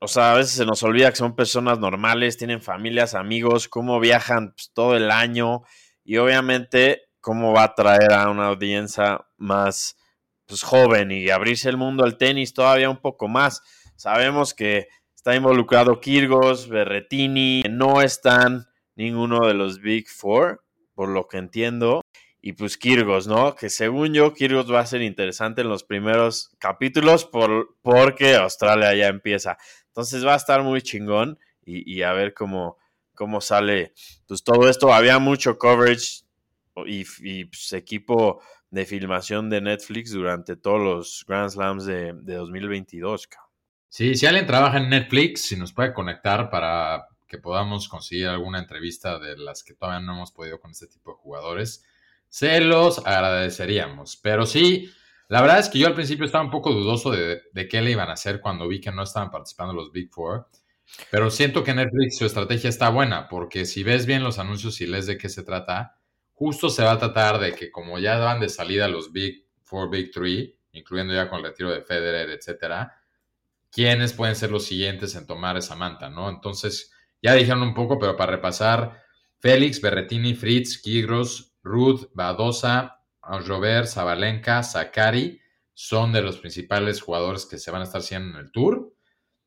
O 0.00 0.06
sea, 0.08 0.32
a 0.32 0.34
veces 0.34 0.52
se 0.52 0.66
nos 0.66 0.82
olvida 0.82 1.08
que 1.10 1.16
son 1.16 1.34
personas 1.34 1.78
normales, 1.78 2.36
tienen 2.36 2.60
familias, 2.60 3.14
amigos, 3.14 3.68
cómo 3.68 4.00
viajan 4.00 4.52
pues, 4.52 4.70
todo 4.74 4.96
el 4.96 5.10
año 5.10 5.62
y 6.04 6.18
obviamente 6.18 7.08
cómo 7.20 7.54
va 7.54 7.62
a 7.64 7.74
traer 7.74 8.12
a 8.12 8.28
una 8.28 8.48
audiencia 8.48 9.26
más 9.38 9.96
pues, 10.44 10.62
joven 10.62 11.10
y 11.10 11.30
abrirse 11.30 11.70
el 11.70 11.78
mundo 11.78 12.04
al 12.04 12.18
tenis 12.18 12.52
todavía 12.52 12.90
un 12.90 13.00
poco 13.00 13.28
más. 13.28 13.62
Sabemos 13.96 14.52
que 14.52 14.88
está 15.14 15.34
involucrado 15.34 16.00
Kirgos, 16.00 16.68
Berretini, 16.68 17.62
no 17.68 18.02
están 18.02 18.68
ninguno 18.98 19.46
de 19.46 19.54
los 19.54 19.80
Big 19.80 20.08
Four, 20.08 20.62
por 20.92 21.08
lo 21.08 21.28
que 21.28 21.38
entiendo. 21.38 22.02
Y 22.40 22.52
pues 22.52 22.76
Kirgos, 22.76 23.26
¿no? 23.26 23.54
Que 23.54 23.70
según 23.70 24.12
yo, 24.12 24.34
Kirgos 24.34 24.70
va 24.72 24.80
a 24.80 24.86
ser 24.86 25.02
interesante 25.02 25.62
en 25.62 25.68
los 25.68 25.84
primeros 25.84 26.50
capítulos 26.58 27.24
por, 27.24 27.76
porque 27.80 28.34
Australia 28.36 28.94
ya 28.94 29.08
empieza. 29.08 29.56
Entonces 29.86 30.26
va 30.26 30.34
a 30.34 30.36
estar 30.36 30.62
muy 30.62 30.82
chingón 30.82 31.38
y, 31.64 32.02
a 32.02 32.12
ver 32.12 32.32
cómo, 32.32 32.78
cómo 33.14 33.40
sale 33.40 33.92
pues 34.26 34.42
todo 34.42 34.68
esto. 34.68 34.92
Había 34.92 35.18
mucho 35.18 35.58
coverage 35.58 36.22
y, 36.86 37.04
y 37.20 37.44
pues, 37.44 37.72
equipo 37.74 38.40
de 38.70 38.86
filmación 38.86 39.50
de 39.50 39.60
Netflix 39.60 40.12
durante 40.12 40.56
todos 40.56 40.80
los 40.80 41.24
Grand 41.26 41.50
Slams 41.50 41.84
de, 41.84 42.14
de 42.14 42.34
2022. 42.34 43.28
Sí, 43.88 44.14
si 44.14 44.26
alguien 44.26 44.46
trabaja 44.46 44.78
en 44.78 44.88
Netflix, 44.88 45.42
si 45.42 45.56
nos 45.56 45.72
puede 45.72 45.92
conectar 45.92 46.50
para 46.50 47.06
que 47.28 47.38
podamos 47.38 47.88
conseguir 47.88 48.28
alguna 48.28 48.58
entrevista 48.58 49.18
de 49.18 49.36
las 49.36 49.62
que 49.62 49.74
todavía 49.74 50.04
no 50.04 50.14
hemos 50.14 50.32
podido 50.32 50.58
con 50.58 50.70
este 50.70 50.86
tipo 50.86 51.12
de 51.12 51.18
jugadores, 51.18 51.84
se 52.28 52.60
los 52.60 52.98
agradeceríamos. 53.06 54.16
Pero 54.16 54.46
sí, 54.46 54.90
la 55.28 55.42
verdad 55.42 55.58
es 55.58 55.68
que 55.68 55.78
yo 55.78 55.86
al 55.86 55.94
principio 55.94 56.24
estaba 56.24 56.44
un 56.44 56.50
poco 56.50 56.72
dudoso 56.72 57.10
de, 57.10 57.42
qué 57.68 57.82
le 57.82 57.90
iban 57.90 58.08
a 58.08 58.14
hacer 58.14 58.40
cuando 58.40 58.66
vi 58.66 58.80
que 58.80 58.90
no 58.90 59.02
estaban 59.02 59.30
participando 59.30 59.74
los 59.74 59.92
Big 59.92 60.10
Four. 60.10 60.48
Pero 61.10 61.30
siento 61.30 61.62
que 61.62 61.74
Netflix 61.74 62.16
su 62.16 62.24
estrategia 62.24 62.70
está 62.70 62.88
buena, 62.88 63.28
porque 63.28 63.66
si 63.66 63.82
ves 63.82 64.06
bien 64.06 64.24
los 64.24 64.38
anuncios 64.38 64.80
y 64.80 64.86
lees 64.86 65.06
de 65.06 65.18
qué 65.18 65.28
se 65.28 65.42
trata, 65.42 65.98
justo 66.32 66.70
se 66.70 66.82
va 66.82 66.92
a 66.92 66.98
tratar 66.98 67.38
de 67.38 67.54
que 67.54 67.70
como 67.70 67.98
ya 67.98 68.16
van 68.18 68.40
de 68.40 68.48
salida 68.48 68.88
los 68.88 69.12
Big 69.12 69.44
Four, 69.64 69.90
Big 69.90 70.10
Three, 70.12 70.56
incluyendo 70.72 71.12
ya 71.12 71.28
con 71.28 71.40
el 71.40 71.44
retiro 71.44 71.70
de 71.70 71.82
Federer, 71.82 72.30
etcétera, 72.30 73.02
quiénes 73.70 74.14
pueden 74.14 74.34
ser 74.34 74.50
los 74.50 74.64
siguientes 74.64 75.14
en 75.14 75.26
tomar 75.26 75.58
esa 75.58 75.76
manta, 75.76 76.08
¿no? 76.08 76.30
Entonces, 76.30 76.90
ya 77.22 77.34
dijeron 77.34 77.62
un 77.62 77.74
poco, 77.74 77.98
pero 77.98 78.16
para 78.16 78.32
repasar, 78.32 79.02
Félix, 79.38 79.80
Berretini, 79.80 80.34
Fritz, 80.34 80.80
Kigros, 80.80 81.56
Ruth, 81.62 82.10
Badosa, 82.14 83.04
Robert, 83.46 83.86
Zabalenka, 83.86 84.62
Zakari, 84.62 85.40
son 85.74 86.12
de 86.12 86.22
los 86.22 86.38
principales 86.38 87.00
jugadores 87.00 87.46
que 87.46 87.58
se 87.58 87.70
van 87.70 87.82
a 87.82 87.84
estar 87.84 88.00
haciendo 88.00 88.38
en 88.38 88.44
el 88.44 88.52
tour. 88.52 88.92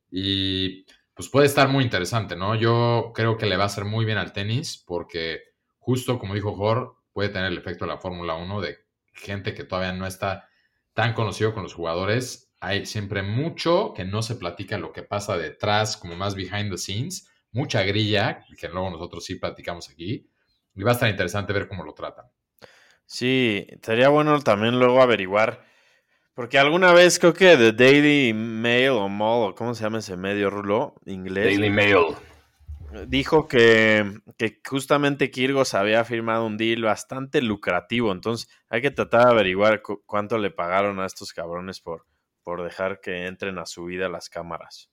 Y 0.10 0.86
pues 1.14 1.30
puede 1.30 1.48
estar 1.48 1.68
muy 1.68 1.84
interesante, 1.84 2.36
¿no? 2.36 2.56
Yo 2.56 3.12
creo 3.14 3.38
que 3.38 3.46
le 3.46 3.58
va 3.58 3.64
a 3.64 3.68
hacer 3.68 3.86
muy 3.86 4.06
bien 4.06 4.18
al 4.18 4.34
tenis 4.34 4.84
porque 4.86 5.42
justo 5.78 6.20
como 6.20 6.34
dijo 6.34 6.56
Jor, 6.56 6.96
puede 7.12 7.30
tener 7.30 7.52
el 7.52 7.58
efecto 7.58 7.86
de 7.86 7.92
la 7.92 7.98
Fórmula 7.98 8.36
1 8.36 8.62
de 8.62 8.78
gente 9.14 9.54
que 9.54 9.64
todavía 9.64 9.94
no 9.94 10.06
está 10.06 10.48
tan 10.94 11.14
conocido 11.14 11.54
con 11.54 11.64
los 11.64 11.74
jugadores. 11.74 12.54
Hay 12.60 12.86
siempre 12.86 13.24
mucho 13.24 13.94
que 13.94 14.06
no 14.06 14.22
se 14.22 14.36
platica 14.36 14.78
lo 14.78 14.94
que 14.94 15.04
pasa 15.04 15.38
detrás, 15.38 15.98
como 15.98 16.16
más 16.16 16.36
behind 16.36 16.72
the 16.72 16.78
scenes, 16.78 17.28
mucha 17.52 17.84
grilla, 17.84 18.46
que 18.58 18.68
luego 18.70 18.90
nosotros 18.90 19.26
sí 19.26 19.36
platicamos 19.36 19.90
aquí. 19.90 20.30
Y 20.76 20.84
va 20.84 20.92
a 20.92 20.94
estar 20.94 21.10
interesante 21.10 21.54
ver 21.54 21.68
cómo 21.68 21.84
lo 21.84 21.94
tratan. 21.94 22.26
Sí, 23.06 23.68
sería 23.82 24.10
bueno 24.10 24.40
también 24.42 24.80
luego 24.80 25.02
averiguar, 25.02 25.66
porque 26.34 26.58
alguna 26.58 26.94
vez 26.94 27.20
creo 27.20 27.34
que 27.34 27.58
The 27.58 27.74
Daily 27.74 28.34
Mail 28.34 28.92
o 28.92 29.10
Mall, 29.10 29.54
¿cómo 29.54 29.76
se 29.76 29.84
llama 29.84 30.00
ese 30.00 30.16
medio 30.16 30.50
rulo 30.50 30.96
inglés? 31.06 31.46
Daily 31.46 31.70
Mail 31.70 32.16
dijo 33.08 33.48
que, 33.48 34.22
justamente 34.68 35.32
Kirgos 35.32 35.74
había 35.74 36.04
firmado 36.04 36.46
un 36.46 36.58
deal 36.58 36.84
bastante 36.84 37.42
lucrativo, 37.42 38.12
entonces 38.12 38.50
hay 38.70 38.82
que 38.82 38.92
tratar 38.92 39.26
de 39.26 39.32
averiguar 39.32 39.82
cuánto 40.06 40.38
le 40.38 40.52
pagaron 40.52 41.00
a 41.00 41.06
estos 41.06 41.34
cabrones 41.34 41.80
por, 41.80 42.06
por 42.44 42.64
dejar 42.64 43.00
que 43.02 43.28
entren 43.28 43.60
a 43.60 43.66
su 43.66 43.86
vida 43.86 44.10
las 44.10 44.30
cámaras. 44.30 44.90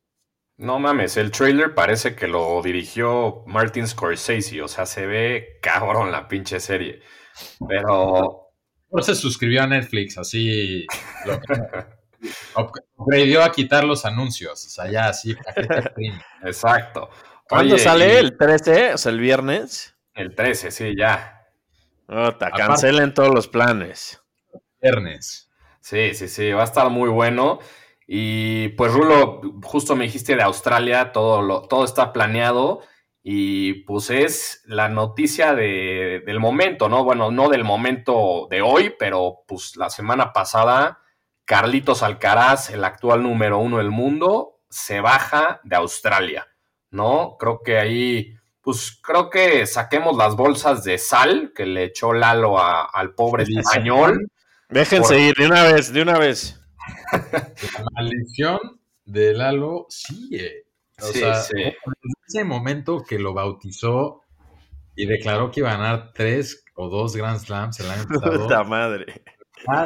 No 0.59 0.81
mames, 0.81 1.17
el 1.17 1.31
trailer 1.31 1.73
parece 1.73 2.17
que 2.17 2.27
lo 2.27 2.61
dirigió 2.62 3.45
Martin 3.47 3.87
Scorsese, 3.87 4.61
o 4.61 4.67
sea, 4.67 4.87
se 4.87 5.07
ve 5.07 5.59
cabrón 5.62 6.11
la 6.11 6.27
pinche 6.27 6.59
serie. 6.59 7.00
Pero. 7.69 8.50
Por 8.91 9.05
se 9.05 9.15
suscribió 9.15 9.62
a 9.62 9.69
Netflix, 9.69 10.19
así. 10.19 10.85
Lo, 12.57 13.43
a 13.43 13.53
quitar 13.53 13.85
los 13.85 14.05
anuncios, 14.05 14.67
o 14.67 14.69
sea, 14.69 14.91
ya 14.91 15.09
así, 15.09 15.37
Exacto. 16.43 17.09
¿Cuándo 17.49 17.79
sale? 17.79 18.19
¿El 18.19 18.37
13? 18.37 18.95
O 18.95 18.99
sea, 18.99 19.12
el 19.12 19.21
viernes. 19.21 19.95
El 20.15 20.35
13, 20.35 20.73
sí, 20.73 20.95
ya. 20.97 21.47
Ota, 22.09 22.50
cancelen 22.50 23.15
todos 23.15 23.33
los 23.33 23.47
planes. 23.47 24.21
Viernes. 24.83 25.49
Sí, 25.81 26.15
sí, 26.15 26.27
sí, 26.29 26.50
va 26.50 26.62
a 26.62 26.65
estar 26.65 26.91
muy 26.91 27.09
bueno. 27.09 27.61
Y 28.09 28.71
pues, 28.71 28.93
Rulo, 28.93 29.41
justo 29.62 29.95
me 29.95 30.05
dijiste 30.05 30.35
de 30.35 30.43
Australia, 30.43 31.12
todo, 31.12 31.43
lo, 31.43 31.62
todo 31.62 31.85
está 31.85 32.12
planeado. 32.12 32.81
Y 33.23 33.85
pues 33.85 34.11
es 34.11 34.62
la 34.67 34.88
noticia 34.88 35.55
de, 35.55 36.23
del 36.27 36.41
momento, 36.41 36.88
¿no? 36.88 37.05
Bueno, 37.05 37.31
no 37.31 37.49
del 37.49 37.62
momento 37.62 38.49
de 38.50 38.62
hoy, 38.62 38.95
pero 38.99 39.45
pues 39.47 39.77
la 39.77 39.91
semana 39.91 40.33
pasada, 40.33 41.00
Carlitos 41.45 42.03
Alcaraz, 42.03 42.71
el 42.71 42.83
actual 42.83 43.23
número 43.23 43.59
uno 43.59 43.79
del 43.79 43.91
mundo, 43.91 44.61
se 44.71 45.00
baja 45.00 45.61
de 45.62 45.77
Australia. 45.77 46.49
¿no? 46.91 47.37
Creo 47.38 47.62
que 47.62 47.79
ahí, 47.79 48.35
pues 48.61 48.99
creo 49.03 49.31
que 49.31 49.67
saquemos 49.67 50.17
las 50.17 50.37
bolsas 50.37 50.85
de 50.85 50.99
sal 50.99 51.53
que 51.55 51.67
le 51.67 51.85
echó 51.85 52.12
Lalo 52.12 52.59
al 52.59 53.15
pobre 53.15 53.45
español. 53.45 54.31
Déjense 54.69 55.19
ir 55.19 55.35
de 55.35 55.47
una 55.47 55.65
vez, 55.65 55.93
de 55.93 56.03
una 56.03 56.19
vez. 56.19 56.58
La 57.12 57.85
maldición 57.95 58.59
de 59.05 59.35
Lalo 59.35 59.87
sigue. 59.88 60.65
O 61.00 61.07
sea, 61.07 61.41
ese 62.27 62.45
momento 62.45 63.05
que 63.05 63.19
lo 63.19 63.33
bautizó 63.33 64.23
y 64.97 65.07
declaró 65.07 65.50
que 65.50 65.61
iba 65.61 65.71
a 65.71 65.77
ganar 65.77 66.12
tres 66.12 66.65
o 66.75 66.88
dos 66.88 67.15
Grand 67.15 67.38
Slams 67.38 67.79
el 67.81 67.91
año 67.91 68.05
pasado. 68.09 68.43
Puta 68.43 68.65
madre. 68.65 69.23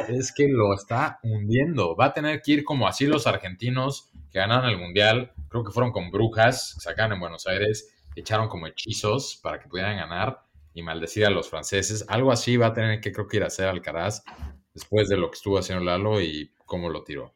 es 0.09 0.33
que 0.33 0.49
lo 0.49 0.75
está 0.75 1.21
hundiendo. 1.23 1.95
Va 1.97 2.07
a 2.07 2.13
tener 2.15 2.41
que 2.43 2.53
ir 2.53 2.65
como 2.65 2.87
así 2.87 3.07
los 3.07 3.27
argentinos 3.27 4.11
que 4.31 4.39
ganaron 4.39 4.71
el 4.71 4.79
Mundial, 4.79 5.33
creo 5.49 5.63
que 5.63 5.71
fueron 5.71 5.93
con 5.93 6.11
brujas, 6.11 6.77
sacaron 6.79 7.13
en 7.13 7.21
Buenos 7.21 7.47
Aires, 7.47 7.95
echaron 8.17 8.49
como 8.49 8.67
hechizos 8.67 9.39
para 9.43 9.61
que 9.61 9.69
pudieran 9.69 9.99
ganar 9.99 10.43
y 10.73 10.83
maldecir 10.83 11.27
a 11.27 11.31
los 11.31 11.51
franceses. 11.51 12.07
Algo 12.09 12.33
así 12.33 12.57
va 12.57 12.69
a 12.69 12.73
tener 12.73 13.01
que 13.01 13.13
creo 13.13 13.29
que 13.29 13.37
ir 13.37 13.43
a 13.43 13.49
hacer 13.49 13.69
Alcaraz 13.69 14.25
después 14.73 15.11
de 15.11 15.19
lo 15.19 15.31
que 15.31 15.37
estuvo 15.37 15.59
haciendo 15.59 15.85
Lalo 15.85 16.21
y 16.23 16.51
cómo 16.73 16.89
lo 16.89 17.05
tiró. 17.05 17.35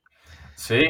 Sí, 0.55 0.81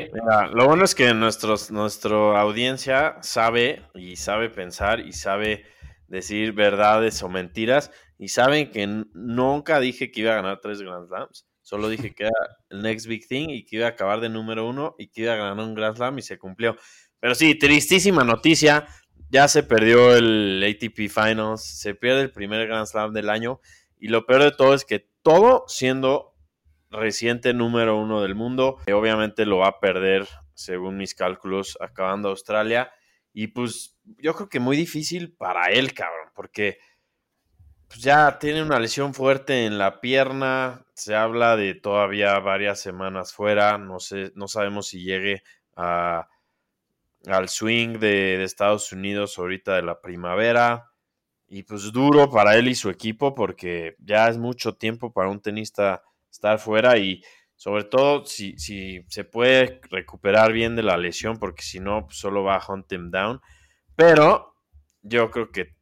lo 0.53 0.67
bueno 0.67 0.85
es 0.85 0.95
que 0.95 1.12
nuestros, 1.15 1.73
nuestra 1.73 2.41
audiencia 2.41 3.17
sabe 3.23 3.83
y 3.93 4.15
sabe 4.15 4.50
pensar 4.50 5.00
y 5.00 5.12
sabe 5.12 5.65
decir 6.07 6.53
verdades 6.53 7.21
o 7.25 7.29
mentiras 7.29 7.91
y 8.21 8.29
saben 8.29 8.71
que 8.71 8.87
nunca 9.15 9.81
dije 9.81 10.12
que 10.12 10.21
iba 10.21 10.31
a 10.31 10.37
ganar 10.37 10.61
tres 10.62 10.81
Grand 10.81 11.09
Slams. 11.09 11.49
Solo 11.62 11.88
dije 11.88 12.15
que 12.15 12.23
era 12.26 12.57
el 12.71 12.83
next 12.83 13.09
big 13.09 13.26
thing 13.26 13.49
y 13.50 13.65
que 13.65 13.79
iba 13.79 13.87
a 13.87 13.91
acabar 13.91 14.21
de 14.21 14.29
número 14.29 14.69
uno 14.69 14.95
y 14.97 15.09
que 15.09 15.23
iba 15.23 15.33
a 15.33 15.37
ganar 15.37 15.59
un 15.65 15.75
Grand 15.75 15.97
Slam 15.97 16.17
y 16.21 16.23
se 16.23 16.38
cumplió. 16.38 16.76
Pero 17.19 17.35
sí, 17.35 17.59
tristísima 17.59 18.23
noticia. 18.23 18.87
Ya 19.29 19.49
se 19.49 19.65
perdió 19.65 20.15
el 20.15 20.62
ATP 20.62 21.11
Finals, 21.11 21.65
se 21.65 21.97
pierde 21.97 22.21
el 22.23 22.31
primer 22.31 22.69
Grand 22.69 22.87
Slam 22.87 23.12
del 23.12 23.29
año 23.29 23.61
y 23.99 24.07
lo 24.07 24.25
peor 24.25 24.45
de 24.45 24.53
todo 24.53 24.73
es 24.73 24.85
que 24.85 25.11
todo 25.23 25.65
siendo 25.67 26.36
reciente 26.90 27.52
número 27.52 27.97
uno 27.99 28.23
del 28.23 28.35
mundo, 28.35 28.78
obviamente 28.93 29.47
lo 29.47 29.59
va 29.59 29.69
a 29.69 29.81
perder 29.81 30.26
según 30.55 30.97
mis 30.97 31.14
cálculos 31.14 31.76
acabando 31.81 32.28
Australia. 32.28 32.90
Y 33.33 33.49
pues 33.49 33.99
yo 34.19 34.35
creo 34.35 34.49
que 34.49 34.61
muy 34.61 34.76
difícil 34.76 35.35
para 35.35 35.66
él, 35.66 35.93
cabrón, 35.93 36.31
porque 36.35 36.78
pues 37.88 38.00
ya 38.00 38.38
tiene 38.38 38.62
una 38.62 38.81
lesión 38.81 39.14
fuerte 39.14 39.66
en 39.66 39.78
la 39.78 40.00
pierna, 40.00 40.85
se 40.95 41.14
habla 41.14 41.57
de 41.57 41.75
todavía 41.75 42.38
varias 42.40 42.81
semanas 42.81 43.33
fuera, 43.33 43.78
no 43.78 44.00
sé, 44.00 44.33
no 44.35 44.49
sabemos 44.49 44.88
si 44.88 45.02
llegue 45.02 45.43
a, 45.76 46.28
al 47.26 47.49
swing 47.49 47.99
de, 47.99 48.43
Estados 48.43 48.93
Unidos 48.93 49.38
ahorita 49.38 49.76
de 49.76 49.83
la 49.83 50.00
primavera. 50.00 50.90
Y 51.49 51.62
pues 51.62 51.93
duro 51.93 52.28
para 52.28 52.57
él 52.57 52.66
y 52.66 52.75
su 52.75 52.90
equipo 52.90 53.35
porque 53.35 53.95
ya 54.00 54.28
es 54.28 54.37
mucho 54.37 54.75
tiempo 54.75 55.12
para 55.12 55.28
un 55.28 55.40
tenista 55.40 56.02
estar 56.37 56.59
fuera 56.59 56.97
y 56.99 57.23
sobre 57.57 57.85
todo 57.85 58.25
si, 58.25 58.59
si 58.59 59.02
se 59.09 59.25
puede 59.25 59.81
recuperar 59.90 60.52
bien 60.52 60.76
de 60.76 60.83
la 60.83 60.97
lesión 60.97 61.38
porque 61.38 61.62
si 61.62 61.81
no 61.81 62.07
pues 62.07 62.19
solo 62.19 62.45
va 62.45 62.57
a 62.57 62.73
hunt 62.73 62.93
him 62.93 63.11
down. 63.11 63.40
Pero 63.97 64.55
yo 65.02 65.31
creo 65.31 65.50
que 65.50 65.75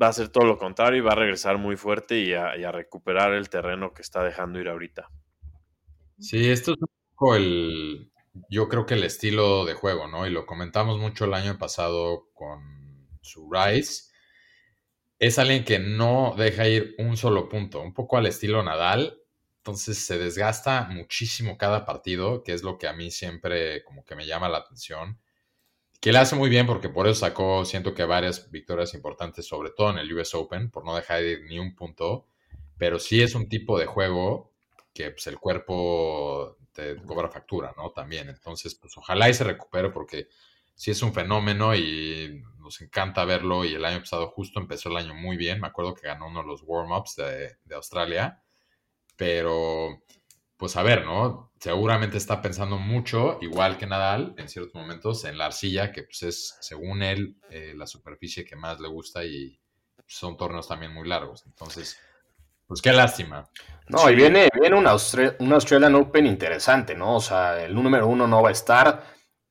va 0.00 0.08
a 0.08 0.12
ser 0.12 0.28
todo 0.28 0.46
lo 0.46 0.58
contrario 0.58 0.98
y 0.98 1.04
va 1.04 1.12
a 1.12 1.16
regresar 1.16 1.58
muy 1.58 1.76
fuerte 1.76 2.18
y 2.20 2.32
a, 2.32 2.72
recuperar 2.72 3.34
el 3.34 3.50
terreno 3.50 3.92
que 3.92 4.02
está 4.02 4.24
dejando 4.24 4.58
ir 4.58 4.68
ahorita. 4.68 5.10
Sí, 6.18 6.48
esto 6.50 6.72
es 6.72 6.78
un 6.80 6.88
poco 7.14 7.36
el, 7.36 8.10
yo 8.48 8.68
creo 8.68 8.86
que 8.86 8.94
el 8.94 9.04
estilo 9.04 9.64
de 9.64 9.74
juego, 9.74 10.08
¿no? 10.08 10.26
Y 10.26 10.30
lo 10.30 10.46
comentamos 10.46 10.98
mucho 10.98 11.26
el 11.26 11.34
año 11.34 11.58
pasado 11.58 12.28
con 12.32 13.08
su 13.20 13.50
Rice. 13.50 14.04
Es 15.18 15.38
alguien 15.38 15.64
que 15.64 15.78
no 15.78 16.34
deja 16.36 16.66
ir 16.66 16.94
un 16.98 17.16
solo 17.16 17.48
punto, 17.48 17.82
un 17.82 17.92
poco 17.92 18.16
al 18.16 18.26
estilo 18.26 18.62
Nadal. 18.62 19.19
Entonces 19.60 19.98
se 20.06 20.18
desgasta 20.18 20.88
muchísimo 20.90 21.58
cada 21.58 21.84
partido, 21.84 22.42
que 22.42 22.54
es 22.54 22.62
lo 22.62 22.78
que 22.78 22.88
a 22.88 22.94
mí 22.94 23.10
siempre 23.10 23.84
como 23.84 24.04
que 24.06 24.16
me 24.16 24.26
llama 24.26 24.48
la 24.48 24.58
atención. 24.58 25.20
Que 26.00 26.12
le 26.12 26.18
hace 26.18 26.34
muy 26.34 26.48
bien 26.48 26.66
porque 26.66 26.88
por 26.88 27.06
eso 27.06 27.20
sacó, 27.20 27.66
siento 27.66 27.92
que 27.94 28.04
varias 28.04 28.50
victorias 28.50 28.94
importantes, 28.94 29.46
sobre 29.46 29.70
todo 29.70 29.90
en 29.90 29.98
el 29.98 30.12
US 30.14 30.34
Open, 30.34 30.70
por 30.70 30.86
no 30.86 30.96
dejar 30.96 31.22
ir 31.22 31.42
ni 31.46 31.58
un 31.58 31.74
punto. 31.74 32.26
Pero 32.78 32.98
sí 32.98 33.22
es 33.22 33.34
un 33.34 33.50
tipo 33.50 33.78
de 33.78 33.84
juego 33.84 34.50
que 34.94 35.10
pues, 35.10 35.26
el 35.26 35.38
cuerpo 35.38 36.56
te 36.72 36.96
cobra 37.04 37.28
factura, 37.28 37.74
¿no? 37.76 37.90
También. 37.90 38.30
Entonces, 38.30 38.74
pues 38.74 38.96
ojalá 38.96 39.28
y 39.28 39.34
se 39.34 39.44
recupere 39.44 39.90
porque 39.90 40.28
sí 40.74 40.90
es 40.90 41.02
un 41.02 41.12
fenómeno 41.12 41.74
y 41.74 42.42
nos 42.60 42.80
encanta 42.80 43.26
verlo. 43.26 43.66
Y 43.66 43.74
el 43.74 43.84
año 43.84 44.00
pasado 44.00 44.28
justo 44.28 44.58
empezó 44.58 44.88
el 44.88 44.96
año 44.96 45.14
muy 45.14 45.36
bien. 45.36 45.60
Me 45.60 45.66
acuerdo 45.66 45.94
que 45.94 46.06
ganó 46.06 46.28
uno 46.28 46.40
de 46.40 46.46
los 46.46 46.62
warm-ups 46.64 47.16
de, 47.16 47.58
de 47.62 47.74
Australia. 47.74 48.42
Pero, 49.20 50.02
pues 50.56 50.78
a 50.78 50.82
ver, 50.82 51.04
¿no? 51.04 51.52
Seguramente 51.60 52.16
está 52.16 52.40
pensando 52.40 52.78
mucho, 52.78 53.36
igual 53.42 53.76
que 53.76 53.86
Nadal, 53.86 54.34
en 54.38 54.48
ciertos 54.48 54.74
momentos, 54.74 55.26
en 55.26 55.36
la 55.36 55.44
arcilla, 55.44 55.92
que 55.92 56.04
pues 56.04 56.22
es, 56.22 56.56
según 56.62 57.02
él, 57.02 57.36
eh, 57.50 57.74
la 57.76 57.86
superficie 57.86 58.46
que 58.46 58.56
más 58.56 58.80
le 58.80 58.88
gusta 58.88 59.22
y 59.22 59.60
son 60.06 60.38
torneos 60.38 60.66
también 60.66 60.94
muy 60.94 61.06
largos. 61.06 61.44
Entonces, 61.44 62.00
pues 62.66 62.80
qué 62.80 62.94
lástima. 62.94 63.46
No, 63.88 64.08
y 64.08 64.14
viene, 64.14 64.48
viene 64.58 64.78
un, 64.78 64.86
Australian 64.86 65.96
Open 65.96 66.24
interesante, 66.24 66.94
¿no? 66.94 67.16
O 67.16 67.20
sea, 67.20 67.62
el 67.62 67.74
número 67.74 68.06
uno 68.06 68.26
no 68.26 68.40
va 68.40 68.48
a 68.48 68.52
estar. 68.52 69.04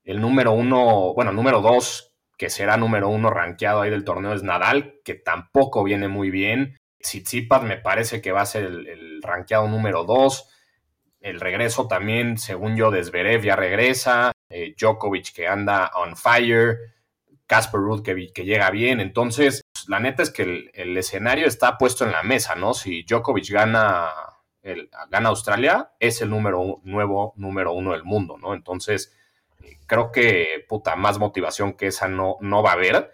El 0.03 0.19
número 0.19 0.51
uno, 0.53 1.13
bueno, 1.13 1.31
número 1.31 1.61
dos, 1.61 2.15
que 2.39 2.49
será 2.49 2.75
número 2.75 3.07
uno 3.09 3.29
rankeado 3.29 3.81
ahí 3.81 3.91
del 3.91 4.03
torneo, 4.03 4.33
es 4.33 4.41
Nadal, 4.41 4.95
que 5.05 5.13
tampoco 5.13 5.83
viene 5.83 6.07
muy 6.07 6.31
bien. 6.31 6.78
Tsitsipas 6.99 7.63
me 7.63 7.77
parece 7.77 8.21
que 8.21 8.31
va 8.31 8.41
a 8.41 8.45
ser 8.45 8.65
el, 8.65 8.87
el 8.87 9.21
rankeado 9.21 9.67
número 9.67 10.03
dos. 10.03 10.49
El 11.21 11.39
regreso 11.39 11.87
también, 11.87 12.37
según 12.37 12.77
yo, 12.77 12.91
de 12.91 13.03
Zverev 13.03 13.43
ya 13.43 13.55
regresa. 13.55 14.31
Eh, 14.49 14.73
Djokovic 14.77 15.33
que 15.33 15.47
anda 15.47 15.91
on 15.95 16.15
fire. 16.15 16.77
Casper 17.49 17.81
Ruud 17.81 18.03
que, 18.03 18.45
llega 18.45 18.69
bien. 18.69 18.99
Entonces, 18.99 19.61
la 19.87 19.99
neta 19.99 20.21
es 20.21 20.29
que 20.29 20.69
el, 20.71 20.97
escenario 20.97 21.47
está 21.47 21.79
puesto 21.79 22.05
en 22.05 22.11
la 22.11 22.21
mesa, 22.21 22.53
¿no? 22.53 22.75
Si 22.75 23.03
Djokovic 23.03 23.49
gana, 23.49 24.11
gana 25.09 25.29
Australia, 25.29 25.91
es 25.99 26.21
el 26.21 26.29
número 26.29 26.79
nuevo 26.83 27.33
número 27.37 27.73
uno 27.73 27.93
del 27.93 28.03
mundo, 28.03 28.37
¿no? 28.37 28.53
Entonces, 28.53 29.17
creo 29.87 30.11
que, 30.11 30.63
puta, 30.69 30.95
más 30.95 31.17
motivación 31.17 31.73
que 31.73 31.87
esa 31.87 32.07
no, 32.07 32.37
no 32.39 32.61
va 32.61 32.69
a 32.69 32.73
haber. 32.73 33.11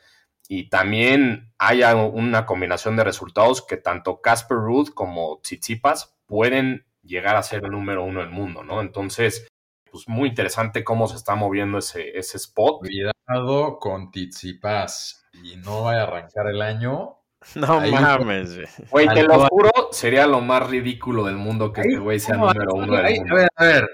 Y 0.48 0.70
también 0.70 1.52
hay 1.58 1.82
una 1.84 2.46
combinación 2.46 2.96
de 2.96 3.04
resultados 3.04 3.66
que 3.66 3.78
tanto 3.78 4.22
Casper 4.22 4.58
Ruud 4.58 4.90
como 4.90 5.40
Tsitsipas 5.42 6.16
pueden 6.28 6.86
llegar 7.02 7.36
a 7.36 7.44
ser 7.44 7.64
el 7.64 7.72
número 7.72 8.04
uno 8.04 8.20
del 8.20 8.30
mundo, 8.30 8.64
¿no? 8.64 8.82
Entonces, 8.82 9.48
pues 9.90 10.08
muy 10.08 10.30
interesante 10.30 10.84
cómo 10.84 11.08
se 11.08 11.16
está 11.16 11.36
moviendo 11.36 11.78
ese, 11.80 12.18
ese 12.18 12.38
spot. 12.38 12.80
Cuidado 12.80 13.80
con 13.80 14.12
Tsitsipas 14.12 15.26
y 15.44 15.56
no 15.58 15.84
vaya 15.84 16.02
a 16.02 16.04
arrancar 16.04 16.48
el 16.48 16.62
año. 16.62 17.18
No 17.56 17.80
mames, 17.80 18.58
güey. 18.90 19.08
te 19.08 19.22
lo 19.22 19.48
juro, 19.50 19.70
sería 19.92 20.26
lo 20.26 20.42
más 20.42 20.68
ridículo 20.68 21.26
del 21.26 21.36
mundo 21.36 21.72
que 21.72 21.82
este 21.82 22.00
güey 22.00 22.20
sea 22.20 22.38
número 22.38 22.74
uno 22.74 22.96
del 22.96 23.20
mundo. 23.20 23.36
A 23.36 23.38
ver, 23.38 23.50
a 23.56 23.66
ver, 23.66 23.90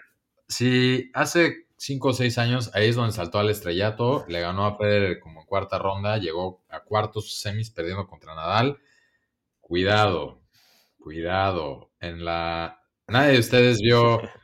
si 0.47 1.11
hace 1.13 1.65
cinco 1.81 2.09
o 2.09 2.13
seis 2.13 2.37
años, 2.37 2.69
ahí 2.75 2.89
es 2.89 2.95
donde 2.95 3.11
saltó 3.11 3.39
al 3.39 3.49
estrellato, 3.49 4.23
le 4.27 4.39
ganó 4.39 4.65
a 4.67 4.77
Federer 4.77 5.19
como 5.19 5.41
en 5.41 5.47
cuarta 5.47 5.79
ronda, 5.79 6.17
llegó 6.17 6.63
a 6.69 6.81
cuartos 6.83 7.39
semis 7.39 7.71
perdiendo 7.71 8.05
contra 8.05 8.35
Nadal. 8.35 8.77
Cuidado, 9.59 10.41
cuidado. 10.99 11.91
En 11.99 12.23
la. 12.23 12.79
Nadie 13.07 13.33
de 13.33 13.39
ustedes 13.39 13.81
vio 13.81 14.21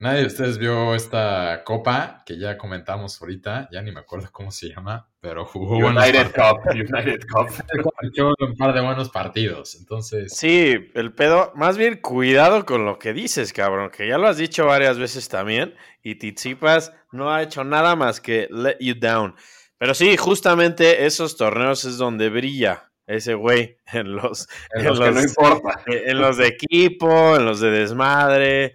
Nadie 0.00 0.20
de 0.20 0.26
ustedes 0.28 0.56
vio 0.56 0.94
esta 0.94 1.62
copa 1.62 2.22
que 2.24 2.38
ya 2.38 2.56
comentamos 2.56 3.20
ahorita, 3.20 3.68
ya 3.70 3.82
ni 3.82 3.92
me 3.92 4.00
acuerdo 4.00 4.30
cómo 4.32 4.50
se 4.50 4.70
llama, 4.70 5.06
pero 5.20 5.44
jugó 5.44 5.76
United 5.76 6.32
Cup, 6.34 6.70
United 6.72 7.20
Cup. 7.28 7.50
un 8.40 8.56
par 8.56 8.72
de 8.72 8.80
buenos 8.80 9.10
partidos, 9.10 9.74
entonces. 9.78 10.34
Sí, 10.34 10.90
el 10.94 11.12
pedo, 11.12 11.52
más 11.54 11.76
bien 11.76 11.98
cuidado 11.98 12.64
con 12.64 12.86
lo 12.86 12.98
que 12.98 13.12
dices, 13.12 13.52
cabrón, 13.52 13.90
que 13.90 14.08
ya 14.08 14.16
lo 14.16 14.26
has 14.26 14.38
dicho 14.38 14.64
varias 14.64 14.98
veces 14.98 15.28
también, 15.28 15.74
y 16.02 16.14
Tizipas 16.14 16.94
no 17.12 17.30
ha 17.30 17.42
hecho 17.42 17.62
nada 17.62 17.94
más 17.94 18.22
que 18.22 18.48
let 18.50 18.78
you 18.80 18.94
down. 18.94 19.34
Pero 19.76 19.92
sí, 19.92 20.16
justamente 20.16 21.04
esos 21.04 21.36
torneos 21.36 21.84
es 21.84 21.98
donde 21.98 22.30
brilla 22.30 22.90
ese 23.06 23.34
güey 23.34 23.76
en 23.92 24.16
los, 24.16 24.48
en, 24.74 24.84
los, 24.86 24.98
que 24.98 25.10
no 25.10 25.20
importa. 25.20 25.82
En 25.84 26.18
los 26.18 26.38
de 26.38 26.46
equipo, 26.46 27.36
en 27.36 27.44
los 27.44 27.60
de 27.60 27.70
desmadre 27.70 28.72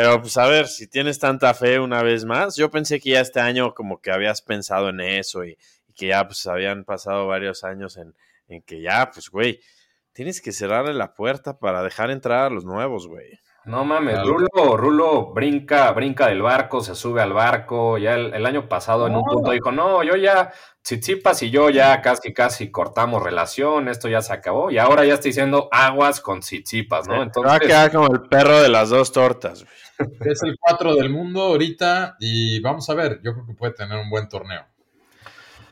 pero 0.00 0.20
pues 0.20 0.36
a 0.36 0.46
ver, 0.46 0.68
si 0.68 0.86
tienes 0.86 1.18
tanta 1.18 1.52
fe 1.54 1.80
una 1.80 2.04
vez 2.04 2.24
más, 2.24 2.54
yo 2.54 2.70
pensé 2.70 3.00
que 3.00 3.10
ya 3.10 3.20
este 3.20 3.40
año 3.40 3.74
como 3.74 4.00
que 4.00 4.12
habías 4.12 4.42
pensado 4.42 4.90
en 4.90 5.00
eso 5.00 5.44
y, 5.44 5.58
que 5.96 6.06
ya 6.06 6.24
pues 6.24 6.46
habían 6.46 6.84
pasado 6.84 7.26
varios 7.26 7.64
años 7.64 7.96
en, 7.96 8.14
en 8.46 8.62
que 8.62 8.80
ya, 8.80 9.10
pues 9.12 9.28
güey, 9.28 9.58
tienes 10.12 10.40
que 10.40 10.52
cerrarle 10.52 10.94
la 10.94 11.14
puerta 11.14 11.58
para 11.58 11.82
dejar 11.82 12.12
entrar 12.12 12.44
a 12.44 12.50
los 12.50 12.64
nuevos, 12.64 13.08
güey. 13.08 13.40
No 13.68 13.84
mames, 13.84 14.22
Rulo, 14.22 14.78
Rulo 14.78 15.26
brinca, 15.34 15.92
brinca 15.92 16.28
del 16.28 16.40
barco, 16.40 16.80
se 16.80 16.94
sube 16.94 17.20
al 17.20 17.34
barco. 17.34 17.98
Ya 17.98 18.14
el, 18.14 18.46
año 18.46 18.66
pasado 18.66 19.06
en 19.06 19.14
un 19.14 19.22
punto 19.24 19.50
dijo, 19.50 19.70
no, 19.72 20.02
yo 20.02 20.16
ya, 20.16 20.52
Chichipas 20.82 21.42
y 21.42 21.50
yo 21.50 21.68
ya 21.68 22.00
casi, 22.00 22.32
casi 22.32 22.70
cortamos 22.70 23.22
relación, 23.22 23.88
esto 23.88 24.08
ya 24.08 24.22
se 24.22 24.32
acabó. 24.32 24.70
Y 24.70 24.78
ahora 24.78 25.04
ya 25.04 25.14
estoy 25.14 25.30
diciendo 25.30 25.68
aguas 25.70 26.22
con 26.22 26.40
Chichipas, 26.40 27.08
¿no? 27.08 27.22
Entonces, 27.22 27.52
va 27.52 27.56
a 27.56 27.60
quedar 27.60 27.92
como 27.92 28.06
el 28.10 28.22
perro 28.22 28.62
de 28.62 28.70
las 28.70 28.88
dos 28.88 29.12
tortas. 29.12 29.66
Es 30.20 30.42
el 30.42 30.56
4 30.58 30.94
del 30.94 31.10
mundo 31.10 31.42
ahorita 31.42 32.16
y 32.20 32.60
vamos 32.60 32.88
a 32.90 32.94
ver, 32.94 33.20
yo 33.22 33.32
creo 33.32 33.46
que 33.46 33.54
puede 33.54 33.72
tener 33.72 33.98
un 33.98 34.10
buen 34.10 34.28
torneo. 34.28 34.64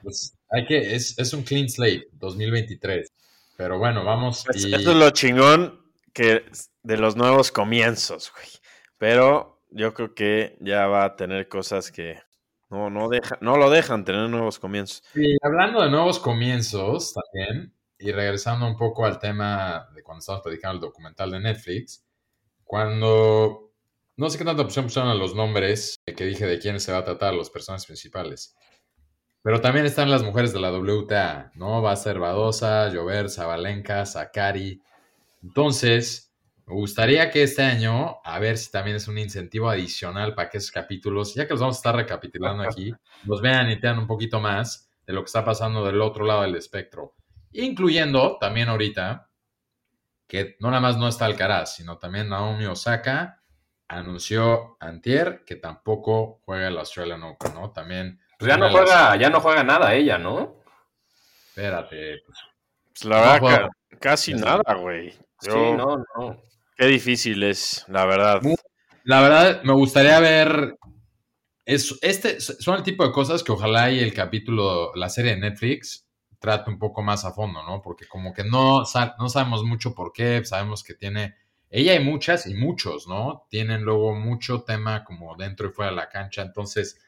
Pues 0.02 0.36
hay 0.50 0.66
que, 0.66 0.94
es, 0.94 1.18
es 1.18 1.32
un 1.32 1.42
clean 1.42 1.68
slate 1.68 2.08
2023. 2.12 3.12
Pero 3.56 3.78
bueno, 3.78 4.04
vamos. 4.04 4.44
Y... 4.54 4.74
Eso 4.74 4.90
es 4.90 4.96
lo 4.96 5.10
chingón 5.10 5.80
que 6.12 6.44
de 6.82 6.96
los 6.96 7.16
nuevos 7.16 7.50
comienzos, 7.50 8.32
güey. 8.34 8.48
Pero 8.98 9.62
yo 9.70 9.94
creo 9.94 10.14
que 10.14 10.56
ya 10.60 10.86
va 10.86 11.04
a 11.04 11.16
tener 11.16 11.48
cosas 11.48 11.90
que 11.90 12.18
no, 12.70 12.90
no, 12.90 13.08
deja, 13.08 13.38
no 13.40 13.56
lo 13.56 13.70
dejan 13.70 14.04
tener 14.04 14.28
nuevos 14.28 14.58
comienzos. 14.58 15.02
Y 15.14 15.36
hablando 15.42 15.82
de 15.82 15.90
nuevos 15.90 16.18
comienzos 16.18 17.14
también, 17.14 17.72
y 17.98 18.12
regresando 18.12 18.66
un 18.66 18.76
poco 18.76 19.06
al 19.06 19.18
tema 19.18 19.88
de 19.94 20.02
cuando 20.02 20.20
estábamos 20.20 20.44
predicando 20.44 20.74
el 20.76 20.80
documental 20.80 21.30
de 21.30 21.40
Netflix, 21.40 22.04
cuando 22.64 23.65
no 24.16 24.30
sé 24.30 24.38
qué 24.38 24.44
tanta 24.44 24.62
opción 24.62 24.86
pusieron 24.86 25.10
a 25.10 25.14
los 25.14 25.34
nombres 25.34 25.96
que 26.04 26.24
dije 26.24 26.46
de 26.46 26.58
quiénes 26.58 26.82
se 26.82 26.92
va 26.92 26.98
a 26.98 27.04
tratar, 27.04 27.34
los 27.34 27.50
personajes 27.50 27.86
principales. 27.86 28.54
Pero 29.42 29.60
también 29.60 29.86
están 29.86 30.10
las 30.10 30.22
mujeres 30.22 30.52
de 30.52 30.60
la 30.60 30.72
WTA, 30.72 31.52
¿no? 31.54 31.82
Va 31.82 31.92
a 31.92 31.96
ser 31.96 32.18
Badosa, 32.18 32.88
Llover, 32.88 33.30
Zabalenka, 33.30 34.04
Sakari, 34.04 34.82
entonces, 35.46 36.34
me 36.66 36.74
gustaría 36.74 37.30
que 37.30 37.44
este 37.44 37.62
año, 37.62 38.16
a 38.24 38.38
ver 38.40 38.58
si 38.58 38.70
también 38.70 38.96
es 38.96 39.06
un 39.06 39.16
incentivo 39.16 39.70
adicional 39.70 40.34
para 40.34 40.50
que 40.50 40.58
esos 40.58 40.72
capítulos, 40.72 41.34
ya 41.34 41.46
que 41.46 41.54
los 41.54 41.60
vamos 41.60 41.76
a 41.76 41.78
estar 41.78 41.94
recapitulando 41.94 42.64
aquí, 42.64 42.92
los 43.24 43.40
vean 43.40 43.70
y 43.70 43.78
tengan 43.78 44.00
un 44.00 44.08
poquito 44.08 44.40
más 44.40 44.90
de 45.06 45.12
lo 45.12 45.22
que 45.22 45.26
está 45.26 45.44
pasando 45.44 45.84
del 45.84 46.00
otro 46.00 46.24
lado 46.24 46.42
del 46.42 46.56
espectro. 46.56 47.14
Incluyendo 47.52 48.38
también 48.38 48.68
ahorita 48.68 49.30
que 50.26 50.56
no 50.58 50.68
nada 50.70 50.80
más 50.80 50.98
no 50.98 51.06
está 51.06 51.26
Alcaraz, 51.26 51.76
sino 51.76 51.96
también 51.98 52.28
Naomi 52.28 52.66
Osaka 52.66 53.35
anunció 53.88 54.76
antier 54.80 55.44
que 55.44 55.56
tampoco 55.56 56.40
juega 56.44 56.68
el 56.68 56.78
Australian 56.78 57.22
Open, 57.22 57.54
¿no? 57.54 57.70
También... 57.72 58.20
Pues 58.38 58.50
ya 58.50 58.56
no 58.56 58.70
juega, 58.70 59.16
ya 59.16 59.30
no 59.30 59.40
juega 59.40 59.64
nada 59.64 59.94
ella, 59.94 60.18
¿no? 60.18 60.62
Espérate, 61.48 62.18
pues. 62.26 62.38
pues 62.88 63.04
la 63.04 63.38
verdad, 63.40 63.68
casi 63.98 64.34
nada, 64.34 64.74
güey. 64.74 65.10
Sí, 65.40 65.50
no, 65.50 65.96
no. 65.96 66.42
Qué 66.76 66.86
difícil 66.86 67.42
es, 67.42 67.86
la 67.88 68.04
verdad. 68.04 68.42
La 69.04 69.22
verdad, 69.22 69.62
me 69.62 69.72
gustaría 69.72 70.20
ver. 70.20 70.76
Es, 71.64 71.98
este 72.02 72.40
son 72.40 72.76
el 72.76 72.82
tipo 72.82 73.04
de 73.04 73.12
cosas 73.12 73.42
que 73.42 73.52
ojalá 73.52 73.90
y 73.90 74.00
el 74.00 74.12
capítulo, 74.12 74.92
la 74.94 75.08
serie 75.08 75.32
de 75.32 75.40
Netflix, 75.40 76.06
trate 76.38 76.70
un 76.70 76.78
poco 76.78 77.02
más 77.02 77.24
a 77.24 77.32
fondo, 77.32 77.62
¿no? 77.62 77.80
Porque 77.80 78.06
como 78.06 78.34
que 78.34 78.44
no, 78.44 78.82
no 79.18 79.28
sabemos 79.28 79.64
mucho 79.64 79.94
por 79.94 80.12
qué, 80.12 80.44
sabemos 80.44 80.84
que 80.84 80.94
tiene. 80.94 81.34
Ella 81.70 81.92
hay 81.92 82.00
muchas 82.00 82.46
y 82.46 82.54
muchos, 82.54 83.08
¿no? 83.08 83.46
Tienen 83.50 83.82
luego 83.82 84.14
mucho 84.14 84.62
tema 84.62 85.04
como 85.04 85.36
dentro 85.36 85.68
y 85.68 85.72
fuera 85.72 85.90
de 85.90 85.96
la 85.96 86.08
cancha. 86.08 86.42
Entonces, 86.42 87.00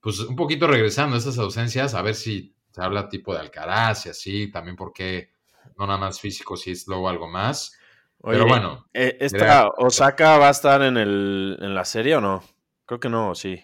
pues 0.00 0.20
un 0.20 0.36
poquito 0.36 0.66
regresando 0.66 1.16
a 1.16 1.18
esas 1.18 1.38
ausencias, 1.38 1.94
a 1.94 2.02
ver 2.02 2.14
si 2.14 2.54
se 2.70 2.82
habla 2.82 3.08
tipo 3.08 3.34
de 3.34 3.40
Alcaraz 3.40 4.06
y 4.06 4.10
así, 4.10 4.50
también 4.50 4.76
porque 4.76 5.32
no 5.76 5.86
nada 5.86 5.98
más 5.98 6.20
físico, 6.20 6.56
si 6.56 6.72
es 6.72 6.86
luego 6.86 7.08
algo 7.08 7.28
más. 7.28 7.76
Pero 8.22 8.46
bueno. 8.46 8.86
eh, 8.92 9.16
esta 9.20 9.68
Osaka 9.76 10.38
va 10.38 10.48
a 10.48 10.50
estar 10.50 10.82
en, 10.82 10.96
el, 10.96 11.58
en 11.60 11.74
la 11.74 11.84
serie 11.84 12.16
o 12.16 12.20
no? 12.20 12.42
Creo 12.84 13.00
que 13.00 13.08
no, 13.08 13.34
sí. 13.34 13.62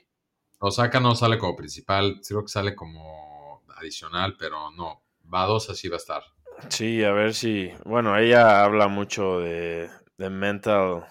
Osaka 0.59 1.01
no 1.01 1.15
sale 1.15 1.39
como 1.39 1.57
principal, 1.57 2.21
creo 2.27 2.43
que 2.43 2.49
sale 2.49 2.75
como 2.75 3.63
adicional, 3.77 4.37
pero 4.39 4.71
no. 4.71 5.03
Va 5.33 5.45
a 5.45 5.47
dos, 5.47 5.71
así 5.71 5.89
va 5.89 5.97
a 5.97 5.99
estar. 5.99 6.23
Sí, 6.69 7.03
a 7.03 7.13
ver 7.13 7.35
si. 7.35 7.73
Bueno, 7.85 8.17
ella 8.17 8.63
habla 8.63 8.89
mucho 8.89 9.41
de, 9.41 9.91
de 10.23 10.31
mental 10.31 11.05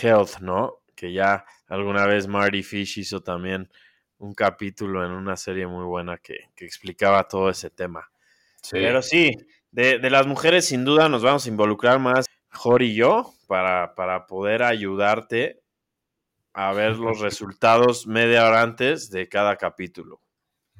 health, 0.00 0.40
¿no? 0.40 0.80
Que 0.96 1.12
ya 1.12 1.44
alguna 1.68 2.06
vez 2.06 2.26
Marty 2.26 2.62
Fish 2.62 2.98
hizo 2.98 3.20
también 3.22 3.70
un 4.18 4.32
capítulo 4.32 5.04
en 5.04 5.12
una 5.12 5.36
serie 5.36 5.66
muy 5.66 5.84
buena 5.84 6.16
que, 6.16 6.50
que 6.56 6.64
explicaba 6.64 7.28
todo 7.28 7.50
ese 7.50 7.70
tema. 7.70 8.10
Sí. 8.62 8.76
Pero 8.78 9.02
sí, 9.02 9.36
de, 9.70 9.98
de, 9.98 10.10
las 10.10 10.26
mujeres 10.26 10.66
sin 10.66 10.84
duda 10.84 11.08
nos 11.08 11.22
vamos 11.22 11.44
a 11.44 11.48
involucrar 11.50 11.98
más 11.98 12.24
Jorge 12.50 12.86
y 12.86 12.94
yo 12.94 13.34
para, 13.46 13.94
para 13.94 14.26
poder 14.26 14.62
ayudarte 14.62 15.60
a 16.54 16.72
ver 16.72 16.96
los 16.96 17.20
resultados 17.20 18.06
media 18.06 18.46
hora 18.46 18.62
antes 18.62 19.10
de 19.10 19.28
cada 19.28 19.56
capítulo. 19.56 20.22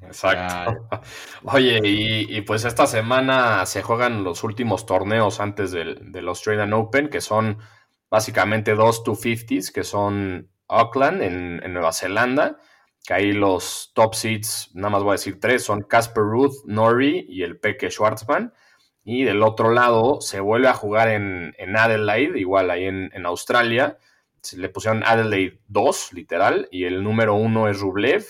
Exacto. 0.01 0.89
Oye, 1.43 1.79
y, 1.83 2.35
y, 2.35 2.41
pues 2.41 2.65
esta 2.65 2.87
semana 2.87 3.65
se 3.65 3.81
juegan 3.81 4.23
los 4.23 4.43
últimos 4.43 4.85
torneos 4.85 5.39
antes 5.39 5.71
del, 5.71 6.11
del 6.11 6.27
Australian 6.27 6.73
Open, 6.73 7.09
que 7.09 7.21
son 7.21 7.59
básicamente 8.09 8.75
dos 8.75 9.03
250s, 9.03 9.71
que 9.71 9.83
son 9.83 10.49
Auckland 10.67 11.21
en, 11.21 11.61
en, 11.63 11.73
Nueva 11.73 11.93
Zelanda, 11.93 12.57
que 13.05 13.13
ahí 13.13 13.31
los 13.31 13.91
top 13.93 14.15
seeds, 14.15 14.71
nada 14.73 14.89
más 14.89 15.03
voy 15.03 15.11
a 15.11 15.13
decir 15.13 15.39
tres, 15.39 15.63
son 15.63 15.81
Casper 15.83 16.23
Ruth, 16.23 16.65
Norrie 16.65 17.25
y 17.27 17.43
el 17.43 17.59
Peque 17.59 17.89
Schwartzman. 17.89 18.53
Y 19.03 19.23
del 19.23 19.43
otro 19.43 19.71
lado 19.71 20.19
se 20.19 20.39
vuelve 20.39 20.67
a 20.67 20.73
jugar 20.73 21.09
en, 21.09 21.53
en 21.59 21.77
Adelaide, 21.77 22.39
igual 22.39 22.71
ahí 22.71 22.85
en, 22.85 23.11
en, 23.13 23.25
Australia. 23.27 23.99
Se 24.41 24.57
le 24.57 24.69
pusieron 24.69 25.03
Adelaide 25.03 25.61
2, 25.67 26.13
literal, 26.13 26.67
y 26.71 26.85
el 26.85 27.03
número 27.03 27.35
uno 27.35 27.69
es 27.69 27.79
Rublev, 27.79 28.25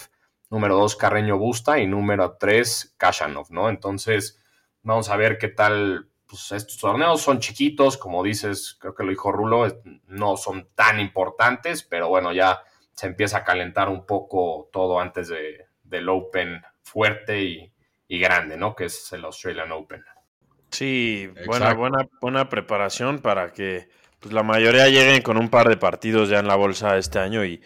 número 0.50 0.76
dos 0.76 0.96
Carreño 0.96 1.38
Busta 1.38 1.80
y 1.80 1.88
número 1.88 2.38
tres 2.40 2.94
Kashanov, 2.98 3.48
¿no? 3.52 3.70
Entonces, 3.70 4.42
vamos 4.84 5.10
a 5.10 5.18
ver 5.18 5.38
qué 5.38 5.48
tal. 5.48 6.10
Pues 6.28 6.52
estos 6.52 6.78
torneos 6.78 7.22
son 7.22 7.40
chiquitos, 7.40 7.98
como 7.98 8.24
dices, 8.24 8.78
creo 8.80 8.96
que 8.96 9.04
lo 9.04 9.12
dijo 9.12 9.32
Rulo, 9.32 9.68
no 10.08 10.38
son 10.38 10.70
tan 10.74 11.00
importantes, 11.00 11.84
pero 11.84 12.10
bueno, 12.10 12.34
ya 12.34 12.62
se 12.94 13.08
empieza 13.08 13.40
a 13.40 13.44
calentar 13.44 13.90
un 13.90 14.06
poco 14.06 14.70
todo 14.72 15.00
antes 15.00 15.28
de, 15.28 15.68
del 15.84 16.10
Open 16.10 16.62
fuerte 16.82 17.44
y, 17.44 17.72
y 18.08 18.20
grande, 18.20 18.58
¿no? 18.58 18.76
Que 18.76 18.86
es 18.86 19.12
el 19.14 19.26
Australian 19.26 19.72
Open. 19.72 20.04
Sí, 20.72 21.30
buena, 21.46 21.74
buena, 21.74 22.08
buena 22.20 22.50
preparación 22.50 23.20
para 23.20 23.54
que 23.54 23.88
pues, 24.20 24.34
la 24.34 24.44
mayoría 24.44 24.90
lleguen 24.90 25.22
con 25.22 25.38
un 25.38 25.50
par 25.50 25.70
de 25.70 25.78
partidos 25.78 26.30
ya 26.30 26.40
en 26.40 26.48
la 26.48 26.56
bolsa 26.56 26.98
este 26.98 27.20
año 27.20 27.46
y, 27.46 27.62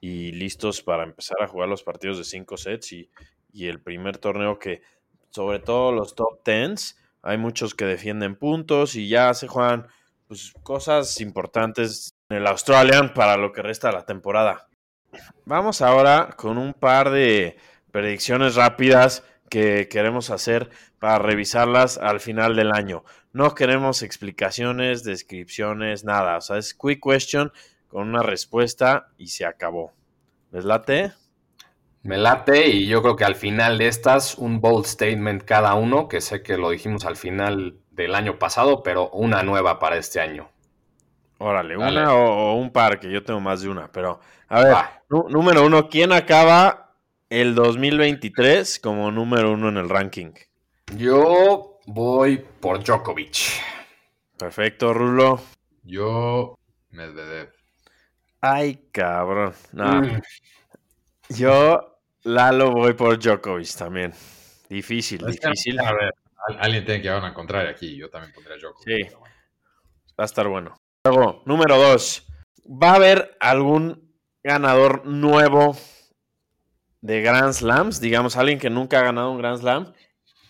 y 0.00 0.32
listos 0.32 0.82
para 0.82 1.04
empezar 1.04 1.42
a 1.42 1.48
jugar 1.48 1.68
los 1.68 1.82
partidos 1.82 2.18
de 2.18 2.24
cinco 2.24 2.56
sets 2.56 2.92
y, 2.92 3.10
y, 3.52 3.66
el 3.66 3.80
primer 3.82 4.18
torneo 4.18 4.58
que, 4.58 4.82
sobre 5.30 5.58
todo 5.58 5.92
los 5.92 6.14
top 6.14 6.42
tens, 6.42 6.96
hay 7.24 7.38
muchos 7.38 7.74
que 7.74 7.86
defienden 7.86 8.36
puntos 8.36 8.94
y 8.96 9.08
ya 9.08 9.32
se 9.34 9.48
juegan 9.48 9.86
pues, 10.28 10.52
cosas 10.62 11.20
importantes 11.20 12.14
en 12.28 12.36
el 12.36 12.46
Australian 12.46 13.14
para 13.14 13.36
lo 13.36 13.50
que 13.52 13.62
resta 13.62 13.88
de 13.88 13.94
la 13.94 14.04
temporada. 14.04 14.68
Vamos 15.46 15.80
ahora 15.80 16.34
con 16.36 16.58
un 16.58 16.74
par 16.74 17.10
de 17.10 17.56
predicciones 17.90 18.56
rápidas 18.56 19.24
que 19.48 19.88
queremos 19.88 20.30
hacer 20.30 20.70
para 20.98 21.18
revisarlas 21.18 21.96
al 21.98 22.20
final 22.20 22.56
del 22.56 22.72
año. 22.72 23.04
No 23.32 23.54
queremos 23.54 24.02
explicaciones, 24.02 25.02
descripciones, 25.02 26.04
nada. 26.04 26.36
O 26.36 26.40
sea, 26.40 26.58
es 26.58 26.74
quick 26.74 27.02
question 27.02 27.52
con 27.88 28.08
una 28.08 28.22
respuesta 28.22 29.08
y 29.16 29.28
se 29.28 29.46
acabó. 29.46 29.92
¿Les 30.50 30.64
late? 30.64 31.12
Me 32.04 32.18
late 32.18 32.68
y 32.68 32.86
yo 32.86 33.02
creo 33.02 33.16
que 33.16 33.24
al 33.24 33.34
final 33.34 33.78
de 33.78 33.88
estas 33.88 34.36
un 34.36 34.60
bold 34.60 34.84
statement 34.84 35.42
cada 35.42 35.74
uno, 35.74 36.06
que 36.06 36.20
sé 36.20 36.42
que 36.42 36.58
lo 36.58 36.70
dijimos 36.70 37.06
al 37.06 37.16
final 37.16 37.78
del 37.90 38.14
año 38.14 38.38
pasado, 38.38 38.82
pero 38.82 39.08
una 39.10 39.42
nueva 39.42 39.78
para 39.78 39.96
este 39.96 40.20
año. 40.20 40.50
Órale, 41.38 41.76
Dale. 41.76 42.02
una 42.02 42.14
o, 42.14 42.52
o, 42.52 42.54
un 42.54 42.70
par, 42.70 43.00
que 43.00 43.10
yo 43.10 43.24
tengo 43.24 43.40
más 43.40 43.62
de 43.62 43.70
una, 43.70 43.90
pero 43.90 44.20
a 44.48 44.62
ver, 44.62 44.76
número 45.08 45.64
uno, 45.64 45.88
¿quién 45.88 46.12
acaba 46.12 46.94
el 47.30 47.54
2023 47.54 48.78
como 48.78 49.10
número 49.10 49.52
uno 49.52 49.70
en 49.70 49.78
el 49.78 49.88
ranking? 49.88 50.32
Yo 50.96 51.78
voy 51.86 52.44
por 52.60 52.84
Djokovic. 52.84 53.62
Perfecto, 54.36 54.92
Rulo. 54.92 55.40
Yo, 55.82 56.58
Medvedev. 56.90 57.50
Ay, 58.40 58.78
cabrón. 58.92 59.54
No. 59.72 60.02
Mm. 60.02 60.20
Yo, 61.30 61.93
Lalo, 62.24 62.72
voy 62.72 62.94
por 62.94 63.18
Djokovic 63.18 63.74
también. 63.76 64.12
Difícil, 64.68 65.24
es 65.28 65.40
difícil. 65.40 65.78
A 65.80 65.92
ver, 65.92 66.14
alguien 66.58 66.84
tiene 66.84 67.02
que 67.02 67.08
dar 67.08 67.18
una 67.18 67.34
contraria 67.34 67.70
aquí. 67.70 67.96
Yo 67.96 68.10
también 68.10 68.32
pondré 68.32 68.54
a 68.54 68.58
Djokovic. 68.58 68.84
Sí. 68.84 69.02
Bueno. 69.14 69.34
Va 70.18 70.24
a 70.24 70.26
estar 70.26 70.48
bueno. 70.48 70.76
Luego, 71.04 71.42
número 71.44 71.76
dos. 71.76 72.26
¿Va 72.66 72.92
a 72.92 72.94
haber 72.96 73.36
algún 73.40 74.14
ganador 74.42 75.06
nuevo 75.06 75.76
de 77.04 77.20
Grand 77.20 77.52
Slams, 77.52 78.00
digamos, 78.00 78.36
alguien 78.38 78.58
que 78.58 78.70
nunca 78.70 79.00
ha 79.00 79.02
ganado 79.02 79.30
un 79.30 79.36
Grand 79.36 79.60
Slam. 79.60 79.92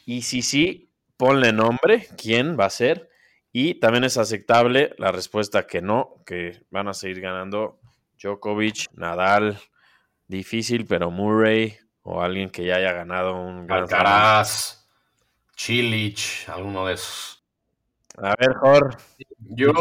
Y 0.07 0.23
si 0.23 0.41
sí, 0.41 0.93
ponle 1.17 1.53
nombre, 1.53 2.07
quién 2.17 2.57
va 2.59 2.67
a 2.67 2.71
ser. 2.71 3.11
Y 3.51 3.81
también 3.81 4.05
es 4.05 4.19
aceptable 4.19 4.95
la 4.99 5.11
respuesta 5.11 5.67
que 5.67 5.83
no, 5.83 6.23
que 6.25 6.63
van 6.71 6.87
a 6.87 6.95
seguir 6.95 7.21
ganando 7.21 7.81
Djokovic, 8.21 8.87
Nadal, 8.95 9.59
difícil, 10.27 10.87
pero 10.87 11.11
Murray 11.11 11.77
o 12.03 12.23
alguien 12.23 12.51
que 12.51 12.65
ya 12.65 12.77
haya 12.77 12.93
ganado 12.93 13.35
un 13.35 13.67
Grand 13.67 13.85
Alcaraz, 13.85 14.87
Chilich, 15.57 16.49
alguno 16.49 16.87
de 16.87 16.95
esos. 16.95 17.45
A 18.19 18.35
ver, 18.39 18.55
Jor. 18.55 18.97
Yo. 19.41 19.73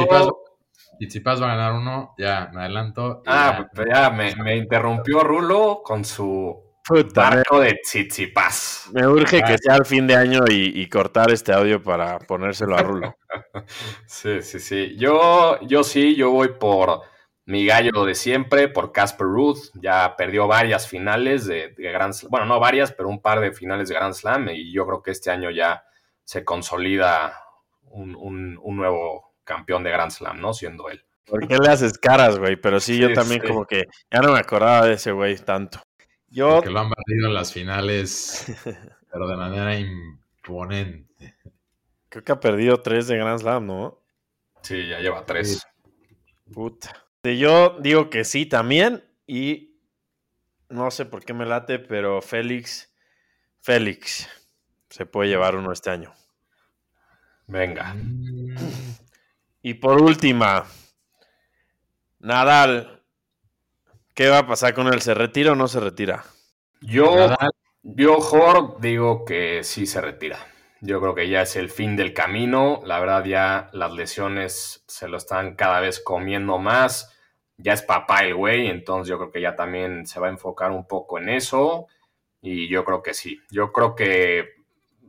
Tsitsipas 0.99 1.41
va 1.41 1.51
a 1.51 1.55
ganar 1.55 1.73
uno, 1.73 2.13
ya 2.17 2.49
me 2.53 2.61
adelanto. 2.61 3.23
Ah, 3.25 3.67
ya, 3.75 3.85
ya 3.93 4.09
me, 4.11 4.35
me, 4.35 4.55
interrumpió 4.55 5.21
Rulo 5.21 5.81
con 5.83 6.05
su 6.05 6.63
Puta, 6.87 7.29
barco 7.29 7.59
de 7.59 7.79
Tsitsipas. 7.81 8.89
Me 8.93 9.07
urge 9.07 9.41
ah, 9.43 9.47
que 9.47 9.57
sea 9.57 9.75
el 9.75 9.85
fin 9.85 10.05
de 10.05 10.15
año 10.15 10.41
y, 10.47 10.81
y, 10.81 10.87
cortar 10.87 11.31
este 11.31 11.51
audio 11.51 11.81
para 11.81 12.19
ponérselo 12.19 12.77
a 12.77 12.83
Rulo. 12.83 13.15
sí, 14.05 14.41
sí, 14.41 14.59
sí. 14.59 14.95
Yo, 14.97 15.59
yo 15.61 15.83
sí, 15.83 16.15
yo 16.15 16.31
voy 16.31 16.49
por 16.59 17.01
mi 17.45 17.65
gallo 17.65 18.05
de 18.05 18.15
siempre, 18.15 18.69
por 18.69 18.91
Casper 18.91 19.27
Ruth. 19.27 19.71
Ya 19.75 20.15
perdió 20.15 20.47
varias 20.47 20.87
finales 20.87 21.45
de, 21.45 21.69
de 21.69 21.91
Grand 21.91 22.13
Slam. 22.13 22.31
Bueno, 22.31 22.45
no 22.45 22.59
varias, 22.59 22.91
pero 22.91 23.09
un 23.09 23.21
par 23.21 23.39
de 23.39 23.51
finales 23.51 23.89
de 23.89 23.95
Grand 23.95 24.13
Slam. 24.13 24.49
Y 24.49 24.71
yo 24.71 24.85
creo 24.85 25.01
que 25.01 25.11
este 25.11 25.31
año 25.31 25.49
ya 25.51 25.83
se 26.23 26.45
consolida 26.45 27.37
un, 27.83 28.15
un, 28.15 28.59
un 28.61 28.77
nuevo 28.77 29.35
campeón 29.43 29.83
de 29.83 29.91
Grand 29.91 30.11
Slam, 30.11 30.39
¿no? 30.39 30.53
Siendo 30.53 30.89
él. 30.89 31.03
¿Por 31.25 31.47
qué 31.47 31.57
le 31.57 31.69
haces 31.69 31.97
caras, 31.97 32.37
güey? 32.37 32.55
Pero 32.55 32.79
sí, 32.79 32.95
sí 32.95 32.99
yo 32.99 33.13
también 33.13 33.41
sí. 33.41 33.47
como 33.47 33.65
que 33.65 33.85
ya 34.11 34.21
no 34.21 34.33
me 34.33 34.39
acordaba 34.39 34.85
de 34.85 34.93
ese 34.93 35.11
güey 35.11 35.37
tanto. 35.37 35.81
Yo... 36.27 36.61
Que 36.61 36.69
lo 36.69 36.79
han 36.79 36.89
barrido 36.89 37.27
en 37.27 37.33
las 37.33 37.53
finales, 37.53 38.45
pero 39.11 39.27
de 39.27 39.35
manera 39.35 39.77
imponente. 39.77 41.37
Creo 42.09 42.23
que 42.23 42.31
ha 42.31 42.39
perdido 42.39 42.81
tres 42.81 43.07
de 43.07 43.17
Grand 43.17 43.39
Slam, 43.39 43.65
¿no? 43.65 44.01
Sí, 44.61 44.87
ya 44.87 44.99
lleva 44.99 45.25
tres. 45.25 45.65
Puta. 46.51 47.02
Yo 47.23 47.77
digo 47.79 48.09
que 48.09 48.25
sí 48.25 48.45
también 48.45 49.03
y 49.25 49.79
no 50.67 50.91
sé 50.91 51.05
por 51.05 51.23
qué 51.23 51.33
me 51.33 51.45
late, 51.45 51.79
pero 51.79 52.21
Félix, 52.21 52.93
Félix 53.61 54.27
se 54.89 55.05
puede 55.05 55.29
llevar 55.29 55.55
uno 55.55 55.71
este 55.71 55.89
año. 55.89 56.13
Venga. 57.47 57.95
Y 59.65 59.75
por 59.75 60.01
última, 60.01 60.65
Nadal. 62.19 63.01
¿Qué 64.13 64.27
va 64.27 64.39
a 64.39 64.45
pasar 64.47 64.73
con 64.73 64.87
él? 64.87 65.01
¿Se 65.01 65.13
retira 65.13 65.53
o 65.53 65.55
no 65.55 65.69
se 65.69 65.79
retira? 65.79 66.25
Yo, 66.81 67.15
Nadal. 67.15 67.51
yo, 67.81 68.19
Jor, 68.19 68.81
digo 68.81 69.23
que 69.23 69.63
sí 69.63 69.85
se 69.85 70.01
retira. 70.01 70.37
Yo 70.81 70.99
creo 70.99 71.15
que 71.15 71.29
ya 71.29 71.43
es 71.43 71.55
el 71.55 71.69
fin 71.69 71.95
del 71.95 72.13
camino. 72.13 72.81
La 72.85 72.99
verdad, 72.99 73.23
ya 73.23 73.69
las 73.71 73.93
lesiones 73.93 74.83
se 74.85 75.07
lo 75.07 75.15
están 75.15 75.55
cada 75.55 75.79
vez 75.79 76.01
comiendo 76.01 76.59
más. 76.59 77.12
Ya 77.57 77.73
es 77.73 77.81
papá 77.81 78.23
el 78.23 78.35
güey, 78.35 78.67
entonces 78.67 79.09
yo 79.09 79.17
creo 79.17 79.31
que 79.31 79.41
ya 79.41 79.55
también 79.55 80.05
se 80.05 80.19
va 80.19 80.27
a 80.27 80.31
enfocar 80.31 80.71
un 80.71 80.87
poco 80.87 81.19
en 81.19 81.29
eso. 81.29 81.87
Y 82.41 82.67
yo 82.67 82.83
creo 82.83 83.01
que 83.01 83.13
sí. 83.13 83.39
Yo 83.51 83.71
creo 83.71 83.95
que, 83.95 84.49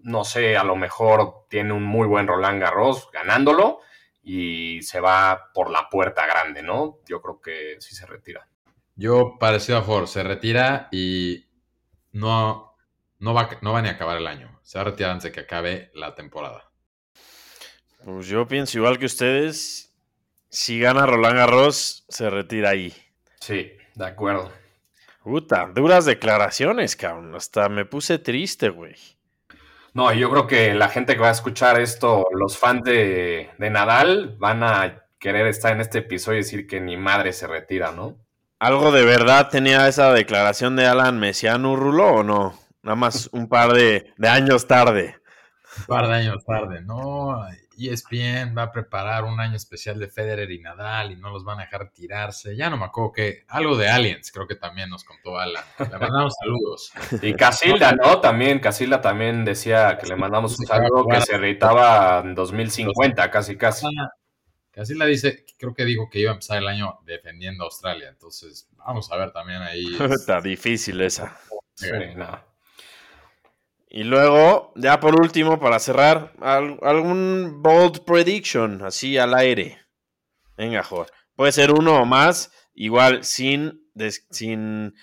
no 0.02 0.24
sé, 0.24 0.57
a 0.57 0.64
lo 0.64 0.76
mejor 0.76 1.46
tiene 1.48 1.72
un 1.72 1.83
muy 1.83 2.07
buen 2.07 2.28
Roland 2.28 2.61
Garros 2.61 3.11
ganándolo 3.12 3.80
y 4.22 4.80
se 4.83 5.00
va 5.00 5.50
por 5.52 5.70
la 5.70 5.88
puerta 5.88 6.26
grande, 6.26 6.62
¿no? 6.62 6.98
Yo 7.07 7.20
creo 7.20 7.40
que 7.40 7.76
sí 7.80 7.94
se 7.94 8.07
retira. 8.07 8.48
Yo, 8.96 9.37
parecido 9.38 9.78
a 9.78 9.83
Ford, 9.83 10.07
se 10.07 10.22
retira 10.22 10.88
y 10.92 11.46
no, 12.12 12.76
no, 13.18 13.35
va, 13.35 13.50
no 13.61 13.72
va 13.72 13.83
ni 13.83 13.88
a 13.88 13.92
acabar 13.92 14.16
el 14.16 14.26
año. 14.26 14.61
Se 14.62 14.78
va 14.78 14.83
a 14.83 14.85
retirar 14.85 15.11
antes 15.11 15.24
de 15.24 15.33
que 15.33 15.40
acabe 15.40 15.90
la 15.94 16.14
temporada. 16.14 16.70
Pues 18.04 18.26
yo 18.28 18.46
pienso 18.46 18.78
igual 18.78 18.98
que 18.98 19.07
ustedes 19.07 19.93
Si 20.55 20.79
gana 20.79 21.05
Roland 21.05 21.37
Garros, 21.37 22.05
se 22.09 22.31
retira 22.31 22.71
ahí. 22.71 22.95
Sí, 23.40 23.73
de 23.97 24.07
acuerdo. 24.07 24.53
Puta, 25.25 25.69
duras 25.75 26.05
declaraciones, 26.05 26.95
cabrón. 26.95 27.35
Hasta 27.35 27.69
me 27.69 27.85
puse 27.85 28.21
triste, 28.21 28.69
güey. 28.69 28.95
No, 29.95 30.12
yo 30.12 30.31
creo 30.31 30.47
que 30.47 30.73
la 30.75 30.88
gente 30.88 31.14
que 31.14 31.23
va 31.23 31.31
a 31.31 31.33
escuchar 31.33 31.81
esto, 31.81 32.29
los 32.33 32.57
fans 32.57 32.85
de, 32.85 33.51
de 33.59 33.71
Nadal, 33.71 34.37
van 34.38 34.62
a 34.62 35.03
querer 35.19 35.49
estar 35.49 35.73
en 35.73 35.81
este 35.81 35.99
episodio 35.99 36.38
y 36.38 36.43
decir 36.43 36.69
que 36.69 36.81
ni 36.81 36.97
madre 36.97 37.33
se 37.33 37.49
retira, 37.49 37.90
¿no? 37.90 38.17
¿Algo 38.61 38.93
de 38.93 39.05
verdad 39.05 39.49
tenía 39.51 39.88
esa 39.88 40.12
declaración 40.12 40.77
de 40.77 40.87
Alan 40.87 41.19
Messiano 41.19 41.75
Rulo 41.75 42.12
o 42.12 42.23
no? 42.23 42.57
Nada 42.85 42.95
más 42.95 43.29
un 43.33 43.49
par 43.49 43.73
de, 43.73 44.12
de 44.17 44.29
años 44.29 44.69
tarde. 44.69 45.17
Un 45.81 45.87
par 45.87 46.07
de 46.07 46.14
años 46.14 46.45
tarde, 46.45 46.81
¿no? 46.83 47.45
ESPN 47.78 48.56
va 48.56 48.64
a 48.64 48.72
preparar 48.72 49.24
un 49.24 49.40
año 49.40 49.56
especial 49.56 49.98
de 49.98 50.08
Federer 50.08 50.50
y 50.50 50.60
Nadal 50.60 51.12
y 51.12 51.16
no 51.16 51.30
los 51.30 51.44
van 51.44 51.60
a 51.60 51.62
dejar 51.62 51.90
tirarse. 51.90 52.56
Ya 52.56 52.70
no 52.70 52.76
me 52.76 52.84
acuerdo 52.84 53.12
que 53.12 53.44
algo 53.48 53.76
de 53.76 53.88
Aliens, 53.88 54.30
creo 54.32 54.46
que 54.46 54.56
también 54.56 54.90
nos 54.90 55.04
contó 55.04 55.38
Alan. 55.38 55.64
Le 55.78 55.98
mandamos 55.98 56.34
saludos. 56.40 56.92
Y 57.22 57.34
Casilda, 57.34 57.92
¿no? 57.92 58.20
También, 58.20 58.58
Casilda 58.58 59.00
también 59.00 59.44
decía 59.44 59.98
que 60.00 60.06
le 60.06 60.16
mandamos 60.16 60.58
un 60.58 60.66
saludo 60.66 61.06
que 61.06 61.20
se 61.20 61.37
reitaba 61.37 62.20
en 62.20 62.34
2050, 62.34 63.30
casi, 63.30 63.56
casi. 63.56 63.87
Casilda 64.70 65.06
dice, 65.06 65.44
creo 65.58 65.74
que 65.74 65.84
dijo 65.84 66.08
que 66.10 66.18
iba 66.18 66.30
a 66.30 66.34
empezar 66.34 66.58
el 66.58 66.68
año 66.68 66.98
defendiendo 67.04 67.64
a 67.64 67.66
Australia. 67.66 68.08
Entonces, 68.08 68.68
vamos 68.76 69.10
a 69.12 69.16
ver 69.16 69.32
también 69.32 69.62
ahí. 69.62 69.87
Está 70.10 70.40
difícil 70.40 71.00
esa. 71.00 71.38
Sí, 71.74 71.90
no. 72.16 72.54
Y 73.96 74.02
luego, 74.02 74.72
ya 74.74 74.98
por 74.98 75.20
último, 75.20 75.61
para 75.61 75.78
cerrar, 75.78 76.33
al- 76.40 76.80
algún 76.83 77.62
bold 77.62 78.04
prediction, 78.04 78.83
así 78.83 79.16
al 79.18 79.35
aire. 79.35 79.78
Venga, 80.57 80.83
joder. 80.83 81.12
Puede 81.37 81.52
ser 81.52 81.70
uno 81.70 82.00
o 82.02 82.04
más, 82.04 82.50
igual 82.74 83.22
sin, 83.22 83.88
des- 83.94 84.26
sin, 84.30 84.94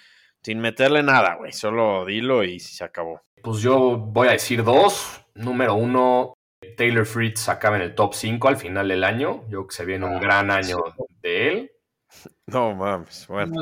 sin 0.43 0.60
meterle 0.60 1.04
nada, 1.04 1.36
güey. 1.36 1.54
Solo 1.54 2.04
dilo 2.06 2.43
y 2.43 2.60
se 2.60 2.84
acabó. 2.84 3.21
Pues 3.41 3.62
yo 3.62 3.97
voy 3.97 4.27
a 4.27 4.32
decir 4.32 4.62
dos. 4.62 5.21
Número 5.36 5.75
uno, 5.75 6.34
Taylor 6.75 7.06
Fritz 7.06 7.47
acaba 7.47 7.77
en 7.77 7.84
el 7.84 7.95
top 7.95 8.13
5 8.13 8.49
al 8.49 8.58
final 8.58 8.89
del 8.89 9.06
año. 9.06 9.43
Yo 9.43 9.49
creo 9.60 9.67
que 9.67 9.75
se 9.75 9.86
viene 9.86 10.06
un 10.06 10.17
Ah, 10.17 10.19
gran 10.19 10.51
año 10.51 10.80
de 11.21 11.47
él. 11.47 11.71
No 12.47 12.76
mames, 12.76 13.28
bueno. 13.28 13.54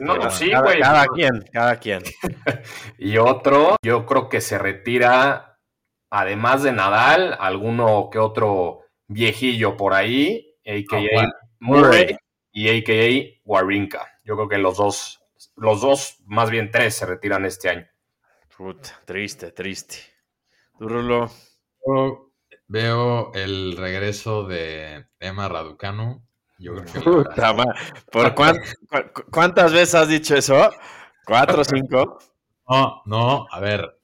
No 0.00 0.30
sí, 0.30 0.50
Cada, 0.50 0.62
güey. 0.62 0.80
cada 0.80 1.06
quien, 1.06 1.44
cada 1.52 1.76
quien. 1.76 2.02
Y 2.98 3.16
otro, 3.18 3.76
yo 3.82 4.06
creo 4.06 4.28
que 4.28 4.40
se 4.40 4.58
retira, 4.58 5.58
además 6.10 6.62
de 6.62 6.72
Nadal, 6.72 7.36
alguno 7.40 8.08
que 8.10 8.18
otro 8.18 8.80
viejillo 9.08 9.76
por 9.76 9.94
ahí, 9.94 10.56
a.k.a. 10.64 10.98
Ah, 10.98 11.02
bueno. 11.14 11.32
Murray 11.60 12.16
y 12.52 12.68
a.k.a. 12.68 13.40
Warinka. 13.44 14.08
Yo 14.24 14.36
creo 14.36 14.48
que 14.48 14.58
los 14.58 14.76
dos, 14.76 15.20
los 15.56 15.80
dos, 15.80 16.16
más 16.26 16.50
bien 16.50 16.70
tres, 16.70 16.94
se 16.94 17.06
retiran 17.06 17.44
este 17.44 17.70
año. 17.70 17.86
Puta, 18.56 19.00
triste, 19.04 19.50
triste. 19.50 19.96
Tú, 20.78 20.88
Rulo. 20.88 21.30
Yo 21.84 22.30
veo 22.68 23.32
el 23.34 23.76
regreso 23.76 24.44
de 24.44 25.06
Emma 25.18 25.48
Raducanu. 25.48 26.24
Yo 26.62 26.74
creo 26.74 26.84
que 26.84 27.00
Puta 27.00 27.54
¿Por 28.10 28.34
cuán- 28.34 28.58
cu- 29.12 29.24
cuántas 29.30 29.72
veces 29.72 29.94
has 29.96 30.08
dicho 30.08 30.34
eso? 30.36 30.70
¿Cuatro 31.26 31.60
o 31.60 31.64
cinco? 31.64 32.18
No, 32.68 33.02
no, 33.06 33.46
a 33.50 33.60
ver, 33.60 33.98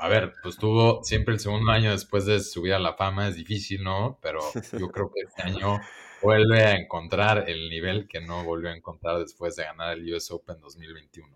a 0.00 0.08
ver, 0.08 0.32
pues 0.42 0.56
tuvo 0.56 1.02
siempre 1.04 1.34
el 1.34 1.40
segundo 1.40 1.70
año 1.70 1.90
después 1.90 2.24
de 2.26 2.40
subir 2.40 2.74
a 2.74 2.78
la 2.78 2.94
fama, 2.94 3.28
es 3.28 3.36
difícil, 3.36 3.82
¿no? 3.84 4.18
Pero 4.22 4.40
yo 4.78 4.88
creo 4.88 5.10
que 5.14 5.20
este 5.26 5.42
año 5.42 5.78
vuelve 6.22 6.64
a 6.64 6.76
encontrar 6.76 7.48
el 7.48 7.68
nivel 7.70 8.08
que 8.08 8.20
no 8.20 8.42
volvió 8.44 8.70
a 8.70 8.76
encontrar 8.76 9.18
después 9.18 9.54
de 9.56 9.64
ganar 9.64 9.92
el 9.98 10.12
US 10.14 10.30
Open 10.30 10.58
2021. 10.60 11.28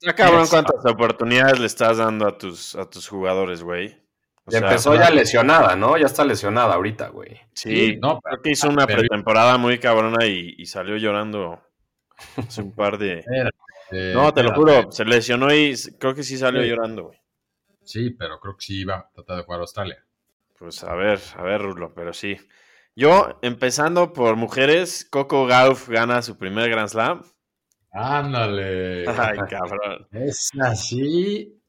Ya 0.00 0.12
cabrón, 0.14 0.42
Yes. 0.42 0.50
cuántas 0.50 0.84
oportunidades 0.84 1.58
le 1.60 1.66
estás 1.66 1.96
dando 1.96 2.26
a 2.26 2.36
tus, 2.36 2.74
a 2.74 2.84
tus 2.90 3.08
jugadores, 3.08 3.62
güey. 3.62 4.03
O 4.46 4.50
sea, 4.50 4.60
empezó 4.60 4.94
ya 4.94 5.10
lesionada, 5.10 5.74
¿no? 5.76 5.96
Ya 5.96 6.06
está 6.06 6.24
lesionada 6.24 6.74
ahorita, 6.74 7.08
güey. 7.08 7.40
Sí, 7.54 7.74
Sí, 7.92 7.98
no, 8.00 8.20
creo 8.20 8.42
que 8.42 8.50
hizo 8.50 8.68
una 8.68 8.86
pretemporada 8.86 9.56
muy 9.56 9.78
cabrona 9.78 10.26
y, 10.26 10.54
y 10.58 10.66
salió 10.66 10.96
llorando 10.96 11.62
hace 12.36 12.62
un 12.62 12.72
par 12.74 12.98
de... 12.98 13.24
Eh, 13.90 14.12
No, 14.14 14.32
te 14.32 14.42
lo 14.42 14.54
juro, 14.54 14.90
se 14.90 15.04
lesionó 15.04 15.52
y 15.54 15.74
creo 16.00 16.14
que 16.14 16.22
sí 16.22 16.38
salió 16.38 16.62
Sí. 16.62 16.68
llorando, 16.68 17.04
güey. 17.04 17.18
Sí, 17.82 18.10
pero 18.10 18.40
creo 18.40 18.56
que 18.56 18.64
sí 18.64 18.80
iba 18.80 18.96
a 18.96 19.10
tratar 19.14 19.36
de 19.36 19.42
jugar 19.44 19.60
a 19.60 19.62
Australia. 19.62 20.04
Pues 20.58 20.82
a 20.84 20.94
ver, 20.94 21.20
a 21.36 21.42
ver, 21.42 21.60
Rulo, 21.60 21.92
pero 21.94 22.14
sí. 22.14 22.38
Yo, 22.96 23.38
empezando 23.42 24.14
por 24.14 24.36
mujeres, 24.36 25.06
Coco 25.10 25.46
Gauff 25.46 25.88
gana 25.90 26.22
su 26.22 26.38
primer 26.38 26.70
Grand 26.70 26.88
Slam. 26.88 27.22
Ándale. 27.92 29.04
Ay, 29.08 29.38
cabrón. 29.50 30.08
Es 30.12 30.50
así. 30.60 31.60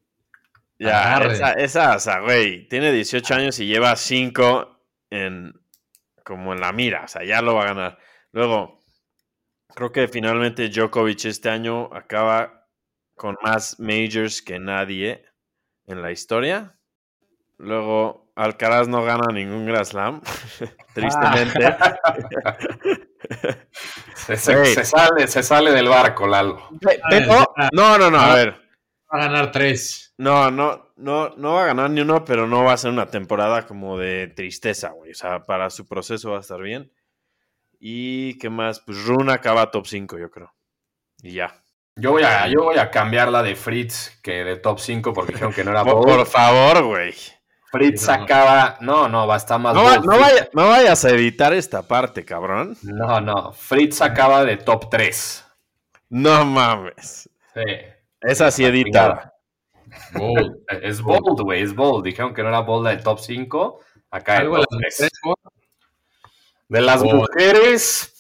Ya, 0.77 1.17
esa, 1.19 1.51
esa, 1.53 1.95
o 1.95 1.99
sea, 1.99 2.19
güey, 2.19 2.67
tiene 2.67 2.91
18 2.91 3.33
años 3.35 3.59
y 3.59 3.65
lleva 3.67 3.95
5 3.95 4.79
en, 5.09 5.53
como 6.23 6.53
en 6.53 6.59
la 6.59 6.71
mira, 6.73 7.03
o 7.05 7.07
sea, 7.07 7.23
ya 7.23 7.41
lo 7.41 7.55
va 7.55 7.63
a 7.63 7.67
ganar. 7.67 7.97
Luego, 8.31 8.79
creo 9.73 9.91
que 9.91 10.07
finalmente 10.07 10.67
Djokovic 10.69 11.25
este 11.25 11.49
año 11.49 11.89
acaba 11.93 12.67
con 13.15 13.38
más 13.41 13.79
majors 13.79 14.41
que 14.41 14.59
nadie 14.59 15.25
en 15.88 16.01
la 16.01 16.11
historia. 16.11 16.77
Luego, 17.57 18.29
Alcaraz 18.35 18.89
no 18.89 19.01
gana 19.05 19.27
ningún 19.31 19.65
Grand 19.65 19.85
Slam, 19.85 20.21
tristemente. 20.93 21.73
Se, 24.15 24.38
se- 24.38 24.85
sale, 24.85 25.27
se 25.27 25.41
sale 25.43 25.71
del 25.71 25.88
barco, 25.88 26.27
Lalo. 26.27 26.69
Pero, 27.09 27.53
no, 27.73 27.97
no, 27.97 28.11
no, 28.11 28.19
a 28.19 28.35
ver. 28.35 28.64
Va 29.15 29.21
a 29.23 29.28
ganar 29.28 29.51
tres. 29.51 30.13
No, 30.17 30.49
no, 30.51 30.91
no, 30.97 31.30
no 31.38 31.54
va 31.54 31.63
a 31.63 31.67
ganar 31.67 31.89
ni 31.89 32.01
uno, 32.01 32.25
pero 32.25 32.47
no 32.47 32.63
va 32.63 32.73
a 32.73 32.78
ser 32.78 32.91
una 32.91 33.06
temporada 33.08 33.65
como 33.65 33.97
de 33.97 34.28
tristeza, 34.28 34.89
güey. 34.89 35.12
O 35.12 35.15
sea, 35.15 35.43
para 35.43 35.69
su 35.69 35.88
proceso 35.88 36.32
va 36.32 36.38
a 36.38 36.41
estar 36.41 36.60
bien. 36.62 36.91
Y 37.80 38.38
qué 38.39 38.49
más, 38.49 38.80
pues 38.80 39.06
Rune 39.06 39.32
acaba 39.32 39.71
top 39.71 39.86
5, 39.86 40.17
yo 40.17 40.30
creo. 40.32 40.54
Y 41.21 41.34
ya. 41.34 41.62
Yo 41.97 42.12
voy, 42.12 42.23
a, 42.23 42.47
yo 42.47 42.63
voy 42.63 42.78
a 42.78 42.91
cambiarla 42.91 43.41
de 43.41 43.56
Fritz 43.56 44.19
que 44.21 44.43
de 44.43 44.58
top 44.58 44.80
5 44.80 45.13
porque 45.13 45.32
dijeron 45.34 45.54
que 45.54 45.63
no 45.63 45.71
era 45.71 45.84
Por, 45.86 46.04
por 46.04 46.25
favor, 46.25 46.84
güey. 46.84 47.13
Fritz 47.71 48.08
acaba. 48.10 48.78
No, 48.82 49.08
no, 49.08 49.28
va 49.28 49.36
a 49.36 49.38
estar 49.38 49.60
más 49.60 49.75
No, 49.75 49.84
bold. 49.84 50.06
vaya- 50.06 50.49
no 50.54 50.67
vayas 50.69 51.04
a 51.06 51.10
editar 51.12 51.54
esta 51.54 51.82
parte, 51.88 52.23
cabrón. 52.25 52.78
No, 52.84 53.21
no. 53.21 53.51
Fritz 53.54 54.01
acaba 54.01 54.43
de 54.45 54.58
top 54.58 54.89
3. 54.89 55.45
No 56.10 56.45
mames. 56.45 57.30
Sí. 57.54 57.62
Esa 58.27 58.51
sí 58.51 58.63
La 58.63 58.69
edita. 58.69 59.33
Bold. 60.13 60.57
Es 60.81 61.01
bold, 61.01 61.41
güey, 61.41 61.61
es 61.63 61.75
bold. 61.75 62.03
Dijeron 62.05 62.33
que 62.33 62.43
no 62.43 62.49
era 62.49 62.61
bold 62.61 62.88
del 62.88 63.03
top 63.03 63.19
5. 63.19 63.79
Acá 64.11 64.33
de 64.33 64.39
Algo 64.39 64.57
de 64.57 64.63
top 64.63 64.79
las 64.81 64.95
3. 64.97 65.09
mujeres, 65.11 65.11
bold. 65.23 65.38
De 66.67 66.81
las 66.81 67.03
Bold. 67.03 67.15
mujeres, 67.15 68.11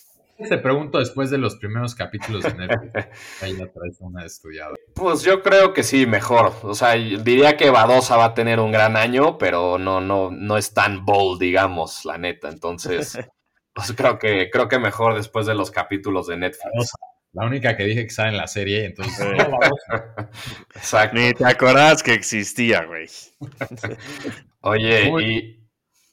Te 0.49 0.57
pregunto 0.57 0.99
después 0.99 1.29
de 1.31 1.37
los 1.37 1.55
primeros 1.57 1.95
capítulos 1.95 2.43
de 2.43 2.53
Netflix. 2.53 2.91
Ahí 3.41 3.57
ya 3.57 3.71
traes 3.71 3.97
una 4.01 4.25
estudiada. 4.25 4.75
pues 4.93 5.23
yo 5.23 5.41
creo 5.41 5.73
que 5.73 5.83
sí, 5.83 6.05
mejor. 6.05 6.53
O 6.63 6.73
sea, 6.75 6.91
diría 6.93 7.57
que 7.57 7.69
Badosa 7.69 8.17
va 8.17 8.25
a 8.25 8.33
tener 8.33 8.59
un 8.59 8.71
gran 8.71 8.97
año, 8.97 9.37
pero 9.37 9.77
no, 9.77 10.01
no, 10.01 10.31
no 10.31 10.57
es 10.57 10.73
tan 10.73 11.05
bold, 11.05 11.39
digamos, 11.39 12.05
la 12.05 12.17
neta. 12.17 12.49
Entonces, 12.49 13.17
pues 13.73 13.93
creo 13.93 14.19
que, 14.19 14.49
creo 14.51 14.67
que 14.67 14.79
mejor 14.79 15.15
después 15.15 15.45
de 15.47 15.55
los 15.55 15.71
capítulos 15.71 16.27
de 16.27 16.37
Netflix. 16.37 16.91
La 17.35 17.45
única 17.45 17.75
que 17.75 17.83
dije 17.83 18.01
que 18.01 18.07
estaba 18.07 18.29
en 18.29 18.37
la 18.37 18.47
serie, 18.47 18.85
entonces. 18.85 19.15
Sí. 19.17 19.23
no, 19.37 19.49
vamos. 19.59 19.79
Exacto. 20.75 21.17
Ni 21.19 21.33
te 21.33 21.45
acordás 21.45 22.01
que 22.01 22.13
existía, 22.13 22.85
güey. 22.85 23.07
Oye, 24.61 25.11
y, 25.21 25.59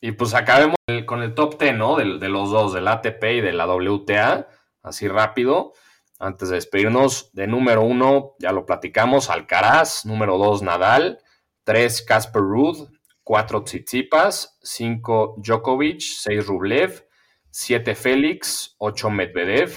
y 0.01 0.13
pues 0.13 0.35
acabemos 0.35 0.77
el- 0.89 1.07
con 1.07 1.23
el 1.23 1.35
top 1.35 1.59
10, 1.61 1.75
¿no? 1.77 1.97
De, 1.97 2.19
de 2.19 2.29
los 2.29 2.51
dos, 2.51 2.73
del 2.75 2.89
ATP 2.89 3.25
y 3.25 3.41
de 3.41 3.53
la 3.53 3.67
WTA, 3.67 4.49
así 4.83 5.09
rápido. 5.09 5.73
Antes 6.19 6.51
de 6.51 6.57
despedirnos, 6.57 7.33
de 7.33 7.47
número 7.47 7.83
uno, 7.83 8.35
ya 8.39 8.53
lo 8.53 8.65
platicamos, 8.65 9.31
Alcaraz, 9.31 10.05
número 10.05 10.39
dos, 10.39 10.63
Nadal, 10.63 11.19
tres, 11.65 12.03
Casper 12.03 12.43
Ruud, 12.43 12.89
cuatro, 13.25 13.65
Tsitsipas, 13.65 14.59
cinco, 14.63 15.35
Djokovic, 15.39 16.01
seis, 16.01 16.47
Rublev, 16.47 17.07
siete, 17.51 17.95
Félix, 17.97 18.77
ocho, 18.79 19.11
Medvedev, 19.11 19.73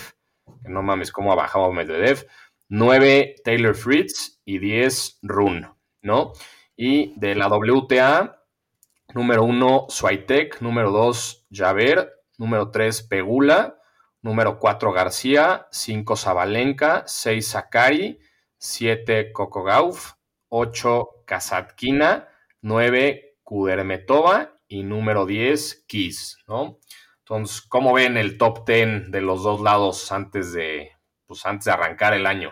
que 0.63 0.69
no 0.69 0.81
mames 0.84 1.12
cómo 1.12 1.31
ha 1.31 1.36
bajado 1.36 1.71
Medvedev, 1.71 2.27
nueve, 2.69 3.36
Taylor 3.43 3.75
Fritz 3.75 4.41
y 4.45 4.60
diez, 4.60 5.19
Rune, 5.21 5.69
¿no? 6.01 6.34
Y 6.75 7.17
de 7.19 7.36
la 7.36 7.47
WTA, 7.47 8.45
Número 9.15 9.45
uno, 9.45 9.86
Swiatek. 9.88 10.60
Número 10.60 10.91
dos, 10.91 11.45
Javer. 11.49 12.12
Número 12.38 12.69
tres, 12.69 13.01
Pegula. 13.01 13.79
Número 14.21 14.60
cuatro, 14.60 14.91
García. 14.91 15.67
Cinco, 15.71 16.17
Zabalenka. 16.17 17.03
Seis, 17.08 17.47
Sakari. 17.47 18.19
Siete, 18.58 19.31
Coco 19.31 19.63
Gauff. 19.63 20.15
Ocho, 20.49 21.23
Kasatkina. 21.25 22.27
Nueve, 22.62 23.38
Kudermetova. 23.43 24.51
Y 24.67 24.84
número 24.84 25.25
diez, 25.25 25.86
Kiss, 25.88 26.38
¿no? 26.49 26.79
Entonces, 27.28 27.62
¿cómo 27.62 27.92
ven 27.92 28.18
el 28.18 28.38
top 28.38 28.68
10 28.68 29.10
de 29.10 29.20
los 29.20 29.42
dos 29.42 29.60
lados 29.60 30.12
antes 30.12 30.54
de, 30.54 30.92
pues, 31.26 31.44
antes 31.48 31.66
de 31.66 31.72
arrancar 31.72 32.14
el 32.14 32.28
año? 32.28 32.52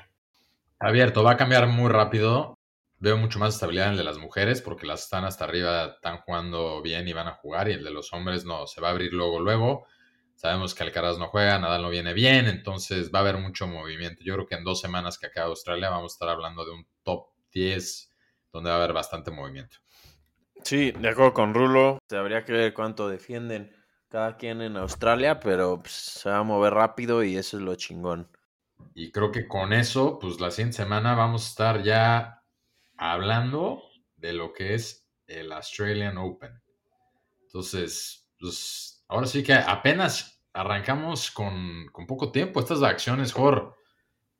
Abierto, 0.79 1.23
va 1.23 1.33
a 1.33 1.37
cambiar 1.37 1.67
muy 1.67 1.91
rápido. 1.91 2.57
Veo 2.97 3.15
mucho 3.17 3.37
más 3.37 3.53
estabilidad 3.53 3.85
en 3.85 3.91
el 3.91 3.97
de 3.99 4.03
las 4.03 4.17
mujeres 4.17 4.63
porque 4.63 4.87
las 4.87 5.03
están 5.03 5.25
hasta 5.25 5.43
arriba, 5.43 5.93
están 5.93 6.17
jugando 6.21 6.81
bien 6.81 7.07
y 7.07 7.13
van 7.13 7.27
a 7.27 7.35
jugar 7.35 7.69
y 7.69 7.73
el 7.73 7.83
de 7.83 7.91
los 7.91 8.13
hombres 8.13 8.45
no, 8.45 8.65
se 8.65 8.81
va 8.81 8.87
a 8.87 8.91
abrir 8.91 9.13
luego, 9.13 9.39
luego. 9.39 9.85
Sabemos 10.33 10.73
que 10.73 10.81
Alcaraz 10.81 11.19
no 11.19 11.27
juega, 11.27 11.59
Nadal 11.59 11.83
no 11.83 11.91
viene 11.91 12.13
bien, 12.13 12.47
entonces 12.47 13.11
va 13.13 13.19
a 13.19 13.21
haber 13.21 13.37
mucho 13.37 13.67
movimiento. 13.67 14.23
Yo 14.23 14.33
creo 14.33 14.47
que 14.47 14.55
en 14.55 14.63
dos 14.63 14.81
semanas 14.81 15.19
que 15.19 15.27
acabe 15.27 15.49
Australia 15.49 15.91
vamos 15.91 16.13
a 16.13 16.15
estar 16.15 16.29
hablando 16.29 16.65
de 16.65 16.71
un 16.71 16.87
top 17.03 17.27
10 17.51 18.11
donde 18.51 18.71
va 18.71 18.77
a 18.77 18.79
haber 18.79 18.93
bastante 18.93 19.29
movimiento. 19.29 19.77
Sí, 20.63 20.91
de 20.93 21.09
acuerdo 21.09 21.33
con 21.33 21.53
Rulo. 21.53 21.99
Habría 22.09 22.43
que 22.43 22.53
ver 22.53 22.73
cuánto 22.73 23.07
defienden 23.07 23.82
cada 24.13 24.37
quien 24.37 24.61
en 24.61 24.77
Australia, 24.77 25.39
pero 25.39 25.81
pues, 25.81 25.93
se 25.93 26.29
va 26.29 26.37
a 26.37 26.43
mover 26.43 26.71
rápido 26.71 27.23
y 27.23 27.35
eso 27.35 27.57
es 27.57 27.63
lo 27.63 27.73
chingón. 27.73 28.29
Y 28.93 29.11
creo 29.11 29.31
que 29.31 29.47
con 29.47 29.73
eso, 29.73 30.19
pues 30.19 30.39
la 30.39 30.51
siguiente 30.51 30.77
semana 30.77 31.15
vamos 31.15 31.43
a 31.43 31.49
estar 31.49 31.81
ya 31.81 32.43
hablando 32.95 33.81
de 34.17 34.33
lo 34.33 34.53
que 34.53 34.75
es 34.75 35.09
el 35.25 35.51
Australian 35.51 36.19
Open. 36.19 36.61
Entonces, 37.41 38.29
pues 38.39 39.03
ahora 39.07 39.25
sí 39.25 39.41
que 39.41 39.55
apenas 39.55 40.39
arrancamos 40.53 41.31
con, 41.31 41.87
poco 42.07 42.31
tiempo 42.31 42.59
estas 42.59 42.83
acciones, 42.83 43.33
Jor. 43.33 43.75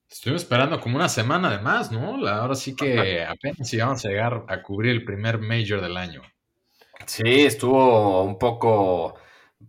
Estuvimos 0.08 0.44
esperando 0.44 0.80
como 0.80 0.98
una 0.98 1.10
semana 1.10 1.50
de 1.50 1.58
más, 1.58 1.92
¿no? 1.92 2.28
Ahora 2.28 2.54
sí 2.54 2.76
que 2.76 3.24
apenas 3.26 3.74
íbamos 3.74 4.06
a 4.06 4.10
llegar 4.10 4.46
a 4.48 4.62
cubrir 4.62 4.92
el 4.92 5.04
primer 5.04 5.40
Major 5.40 5.82
del 5.82 5.98
año. 5.98 6.22
Sí, 7.08 7.46
estuvo 7.46 8.22
un 8.24 8.38
poco, 8.38 9.16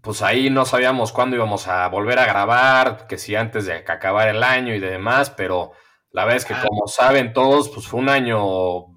pues 0.05 0.23
ahí 0.23 0.51
no 0.51 0.65
sabíamos 0.65 1.13
cuándo 1.13 1.37
íbamos 1.37 1.67
a 1.67 1.89
volver 1.89 2.19
a 2.19 2.27
grabar, 2.27 3.07
que 3.09 3.19
si 3.19 3.35
antes 3.35 3.67
de 3.67 3.83
que 3.83 3.93
acabar 3.93 4.29
el 4.29 4.43
año 4.43 4.75
y 4.75 4.79
demás, 4.79 5.31
pero 5.31 5.73
la 6.11 6.25
verdad 6.25 6.37
es 6.37 6.45
que 6.45 6.55
ah. 6.55 6.63
como 6.67 6.87
saben 6.87 7.33
todos, 7.33 7.71
pues 7.71 7.89
fue 7.89 8.01
un 8.01 8.09
año 8.09 8.43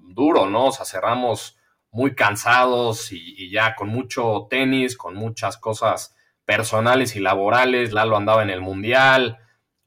duro, 0.08 0.46
¿no? 0.46 0.66
O 0.66 0.72
sea, 0.72 0.84
cerramos 0.84 1.56
muy 1.90 2.14
cansados 2.14 3.10
y, 3.12 3.34
y 3.36 3.50
ya 3.50 3.74
con 3.74 3.88
mucho 3.88 4.46
tenis, 4.50 4.96
con 4.96 5.14
muchas 5.14 5.56
cosas 5.56 6.14
personales 6.44 7.16
y 7.16 7.20
laborales. 7.20 7.92
Lalo 7.92 8.16
andaba 8.16 8.42
en 8.42 8.50
el 8.50 8.60
Mundial 8.60 9.38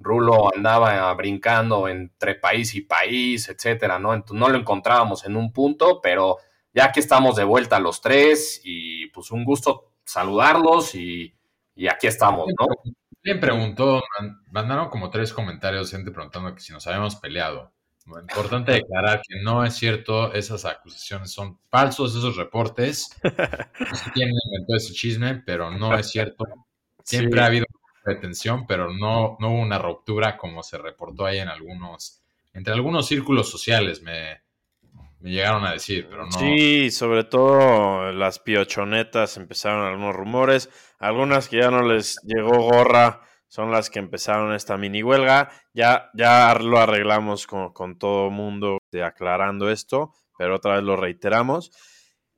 Rulo 0.02 0.50
andaba 0.54 1.14
brincando 1.14 1.88
entre 1.88 2.36
país 2.36 2.76
y 2.76 2.82
país, 2.82 3.50
etcétera, 3.50 4.00
¿no? 4.00 4.14
Entonces 4.14 4.40
no 4.40 4.50
lo 4.50 4.58
encontrábamos 4.58 5.26
en 5.26 5.36
un 5.36 5.54
punto, 5.54 6.02
pero 6.02 6.38
ya 6.74 6.92
que 6.92 7.00
estamos 7.00 7.36
de 7.36 7.44
vuelta 7.44 7.80
los 7.80 8.02
tres 8.02 8.62
y 8.64 9.08
pues 9.08 9.32
un 9.32 9.44
gusto 9.46 9.91
saludarlos 10.12 10.96
y, 10.96 11.34
aquí 11.90 12.08
estamos, 12.08 12.48
¿no? 12.60 12.68
Alguien 13.24 13.40
preguntó, 13.40 14.04
mandaron 14.50 14.90
como 14.90 15.10
tres 15.10 15.32
comentarios, 15.32 15.92
gente 15.92 16.12
preguntando 16.12 16.54
que 16.54 16.62
si 16.62 16.74
nos 16.74 16.86
habíamos 16.88 17.16
peleado. 17.16 17.72
Importante 18.06 18.72
declarar 18.74 19.22
que 19.28 19.42
no 19.42 19.64
es 19.64 19.76
cierto, 19.76 20.34
esas 20.34 20.66
acusaciones 20.66 21.32
son 21.32 21.60
falsos, 21.70 22.16
esos 22.16 22.36
reportes. 22.36 23.16
No 23.24 23.30
sé 23.96 24.12
quién 24.14 24.32
inventó 24.46 24.76
ese 24.76 24.94
chisme, 24.94 25.36
pero 25.46 25.72
no 25.72 25.98
es 25.98 26.10
cierto. 26.10 26.46
Siempre 27.04 27.42
ha 27.42 27.46
habido 27.46 27.68
retención, 28.04 28.66
pero 28.68 28.92
no, 28.92 29.38
no 29.40 29.52
hubo 29.52 29.62
una 29.62 29.78
ruptura 29.78 30.36
como 30.36 30.64
se 30.64 30.78
reportó 30.78 31.26
ahí 31.26 31.38
en 31.38 31.48
algunos, 31.48 32.22
entre 32.54 32.74
algunos 32.74 33.08
círculos 33.08 33.50
sociales, 33.50 34.02
me, 34.02 34.42
llegaron 35.22 35.66
a 35.66 35.74
decir, 35.74 36.08
pero 36.10 36.26
no. 36.26 36.32
Sí, 36.32 36.92
sobre 36.92 37.24
todo 37.24 38.12
las 38.12 38.40
piochonetas 38.40 39.38
empezaron 39.38 39.86
algunos 39.86 40.16
rumores, 40.16 40.70
algunas 41.00 41.48
que 41.50 41.58
ya 41.58 41.72
no 41.72 41.84
les 41.84 42.18
llegó 42.24 42.62
gorra 42.62 43.22
son 43.48 43.70
las 43.70 43.90
que 43.90 44.00
empezaron 44.00 44.54
esta 44.54 44.78
mini 44.78 45.04
huelga. 45.04 45.52
Ya, 45.74 46.10
ya 46.14 46.56
lo 46.56 46.80
arreglamos 46.80 47.48
con, 47.48 47.74
con 47.74 47.98
todo 47.98 48.30
mundo 48.30 48.78
aclarando 49.04 49.70
esto, 49.70 50.14
pero 50.38 50.56
otra 50.56 50.76
vez 50.76 50.84
lo 50.84 50.96
reiteramos. 50.96 51.72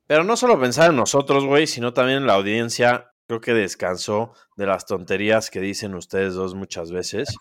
Pero 0.07 0.23
no 0.23 0.35
solo 0.35 0.59
pensar 0.59 0.89
en 0.89 0.95
nosotros, 0.95 1.45
güey, 1.45 1.67
sino 1.67 1.93
también 1.93 2.19
en 2.19 2.27
la 2.27 2.33
audiencia 2.33 3.11
creo 3.27 3.41
que 3.41 3.53
descansó 3.53 4.33
de 4.57 4.65
las 4.65 4.85
tonterías 4.85 5.49
que 5.49 5.59
dicen 5.59 5.93
ustedes 5.93 6.33
dos 6.33 6.55
muchas 6.55 6.91
veces. 6.91 7.35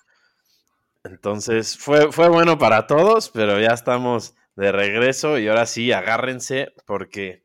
Entonces, 1.04 1.76
fue, 1.78 2.12
fue 2.12 2.28
bueno 2.28 2.58
para 2.58 2.86
todos, 2.86 3.30
pero 3.30 3.58
ya 3.58 3.72
estamos 3.72 4.34
de 4.56 4.72
regreso 4.72 5.38
y 5.38 5.48
ahora 5.48 5.66
sí, 5.66 5.92
agárrense 5.92 6.72
porque 6.86 7.44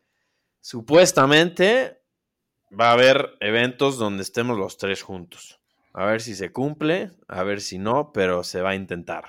supuestamente 0.60 2.02
va 2.70 2.90
a 2.90 2.94
haber 2.94 3.38
eventos 3.40 3.98
donde 3.98 4.24
estemos 4.24 4.58
los 4.58 4.78
tres 4.78 5.02
juntos. 5.02 5.60
A 5.94 6.06
ver 6.06 6.22
si 6.22 6.36
se 6.36 6.52
cumple, 6.52 7.12
a 7.28 7.44
ver 7.44 7.62
si 7.62 7.80
no, 7.80 8.12
pero 8.14 8.44
se 8.44 8.62
va 8.62 8.72
a 8.72 8.76
intentar. 8.76 9.26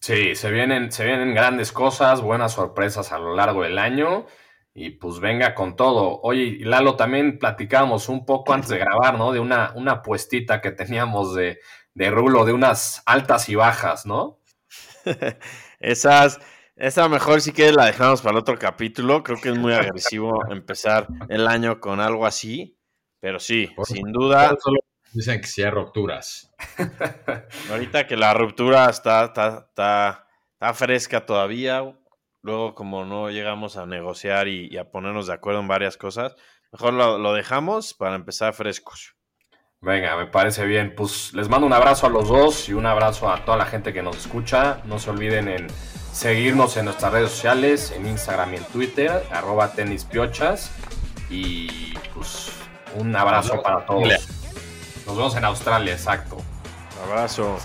Sí, 0.00 0.34
se 0.34 0.50
vienen, 0.50 0.90
se 0.92 1.04
vienen 1.04 1.34
grandes 1.34 1.72
cosas, 1.72 2.20
buenas 2.20 2.52
sorpresas 2.52 3.12
a 3.12 3.18
lo 3.18 3.34
largo 3.34 3.62
del 3.62 3.78
año 3.78 4.26
y 4.72 4.90
pues 4.90 5.18
venga 5.18 5.54
con 5.54 5.76
todo. 5.76 6.20
Oye, 6.22 6.58
Lalo, 6.60 6.96
también 6.96 7.38
platicamos 7.38 8.08
un 8.08 8.24
poco 8.24 8.54
antes 8.54 8.70
de 8.70 8.78
grabar, 8.78 9.18
¿no? 9.18 9.32
De 9.32 9.40
una, 9.40 9.72
una 9.74 10.02
puestita 10.02 10.60
que 10.60 10.70
teníamos 10.70 11.34
de, 11.34 11.58
de 11.94 12.10
rulo, 12.10 12.44
de 12.44 12.52
unas 12.52 13.02
altas 13.06 13.48
y 13.48 13.56
bajas, 13.56 14.06
¿no? 14.06 14.38
Esas, 15.80 16.40
esa 16.78 17.08
mejor 17.08 17.40
si 17.40 17.52
quieres 17.52 17.74
la 17.74 17.86
dejamos 17.86 18.22
para 18.22 18.32
el 18.32 18.38
otro 18.38 18.58
capítulo. 18.58 19.22
Creo 19.22 19.40
que 19.40 19.50
es 19.50 19.58
muy 19.58 19.72
agresivo 19.72 20.40
empezar 20.50 21.08
el 21.28 21.46
año 21.46 21.80
con 21.80 22.00
algo 22.00 22.24
así, 22.24 22.78
pero 23.20 23.40
sí, 23.40 23.68
sin 23.84 24.12
duda. 24.12 24.56
dicen 25.12 25.40
que 25.40 25.64
hay 25.64 25.70
rupturas. 25.70 26.54
Ahorita 27.70 28.06
que 28.06 28.16
la 28.16 28.32
ruptura 28.32 28.88
está, 28.88 29.24
está, 29.24 29.66
está, 29.68 30.28
está 30.52 30.74
fresca 30.74 31.26
todavía, 31.26 31.98
luego 32.42 32.74
como 32.74 33.04
no 33.04 33.28
llegamos 33.30 33.76
a 33.76 33.84
negociar 33.84 34.46
y, 34.46 34.76
a 34.78 34.90
ponernos 34.90 35.26
de 35.26 35.34
acuerdo 35.34 35.60
en 35.60 35.68
varias 35.68 35.96
cosas, 35.96 36.36
mejor 36.70 36.94
lo, 36.94 37.32
dejamos 37.32 37.92
para 37.92 38.14
empezar 38.14 38.54
frescos. 38.54 39.16
Venga, 39.80 40.16
me 40.16 40.26
parece 40.26 40.64
bien. 40.64 40.94
Pues 40.96 41.32
les 41.34 41.48
mando 41.48 41.66
un 41.66 41.72
abrazo 41.72 42.06
a 42.06 42.10
los 42.10 42.28
dos 42.28 42.68
y 42.68 42.72
un 42.72 42.86
abrazo 42.86 43.30
a 43.30 43.44
toda 43.44 43.56
la 43.56 43.66
gente 43.66 43.92
que 43.92 44.02
nos 44.02 44.16
escucha. 44.16 44.80
No 44.84 44.98
se 44.98 45.10
olviden 45.10 45.46
en 45.46 45.68
seguirnos 46.18 46.76
en 46.76 46.86
nuestras 46.86 47.12
redes 47.12 47.30
sociales, 47.30 47.92
en 47.92 48.08
Instagram 48.08 48.54
y 48.54 48.56
en 48.56 48.64
Twitter, 48.64 49.24
arroba 49.30 49.70
tenispiochas. 49.72 50.72
Y 51.30 51.94
pues 52.12 52.50
un 52.96 53.14
abrazo 53.14 53.62
para 53.62 53.86
todos. 53.86 54.08
Nos 55.06 55.16
vemos 55.16 55.36
en 55.36 55.44
Australia, 55.44 55.92
exacto. 55.92 56.38
abrazo. 57.08 57.56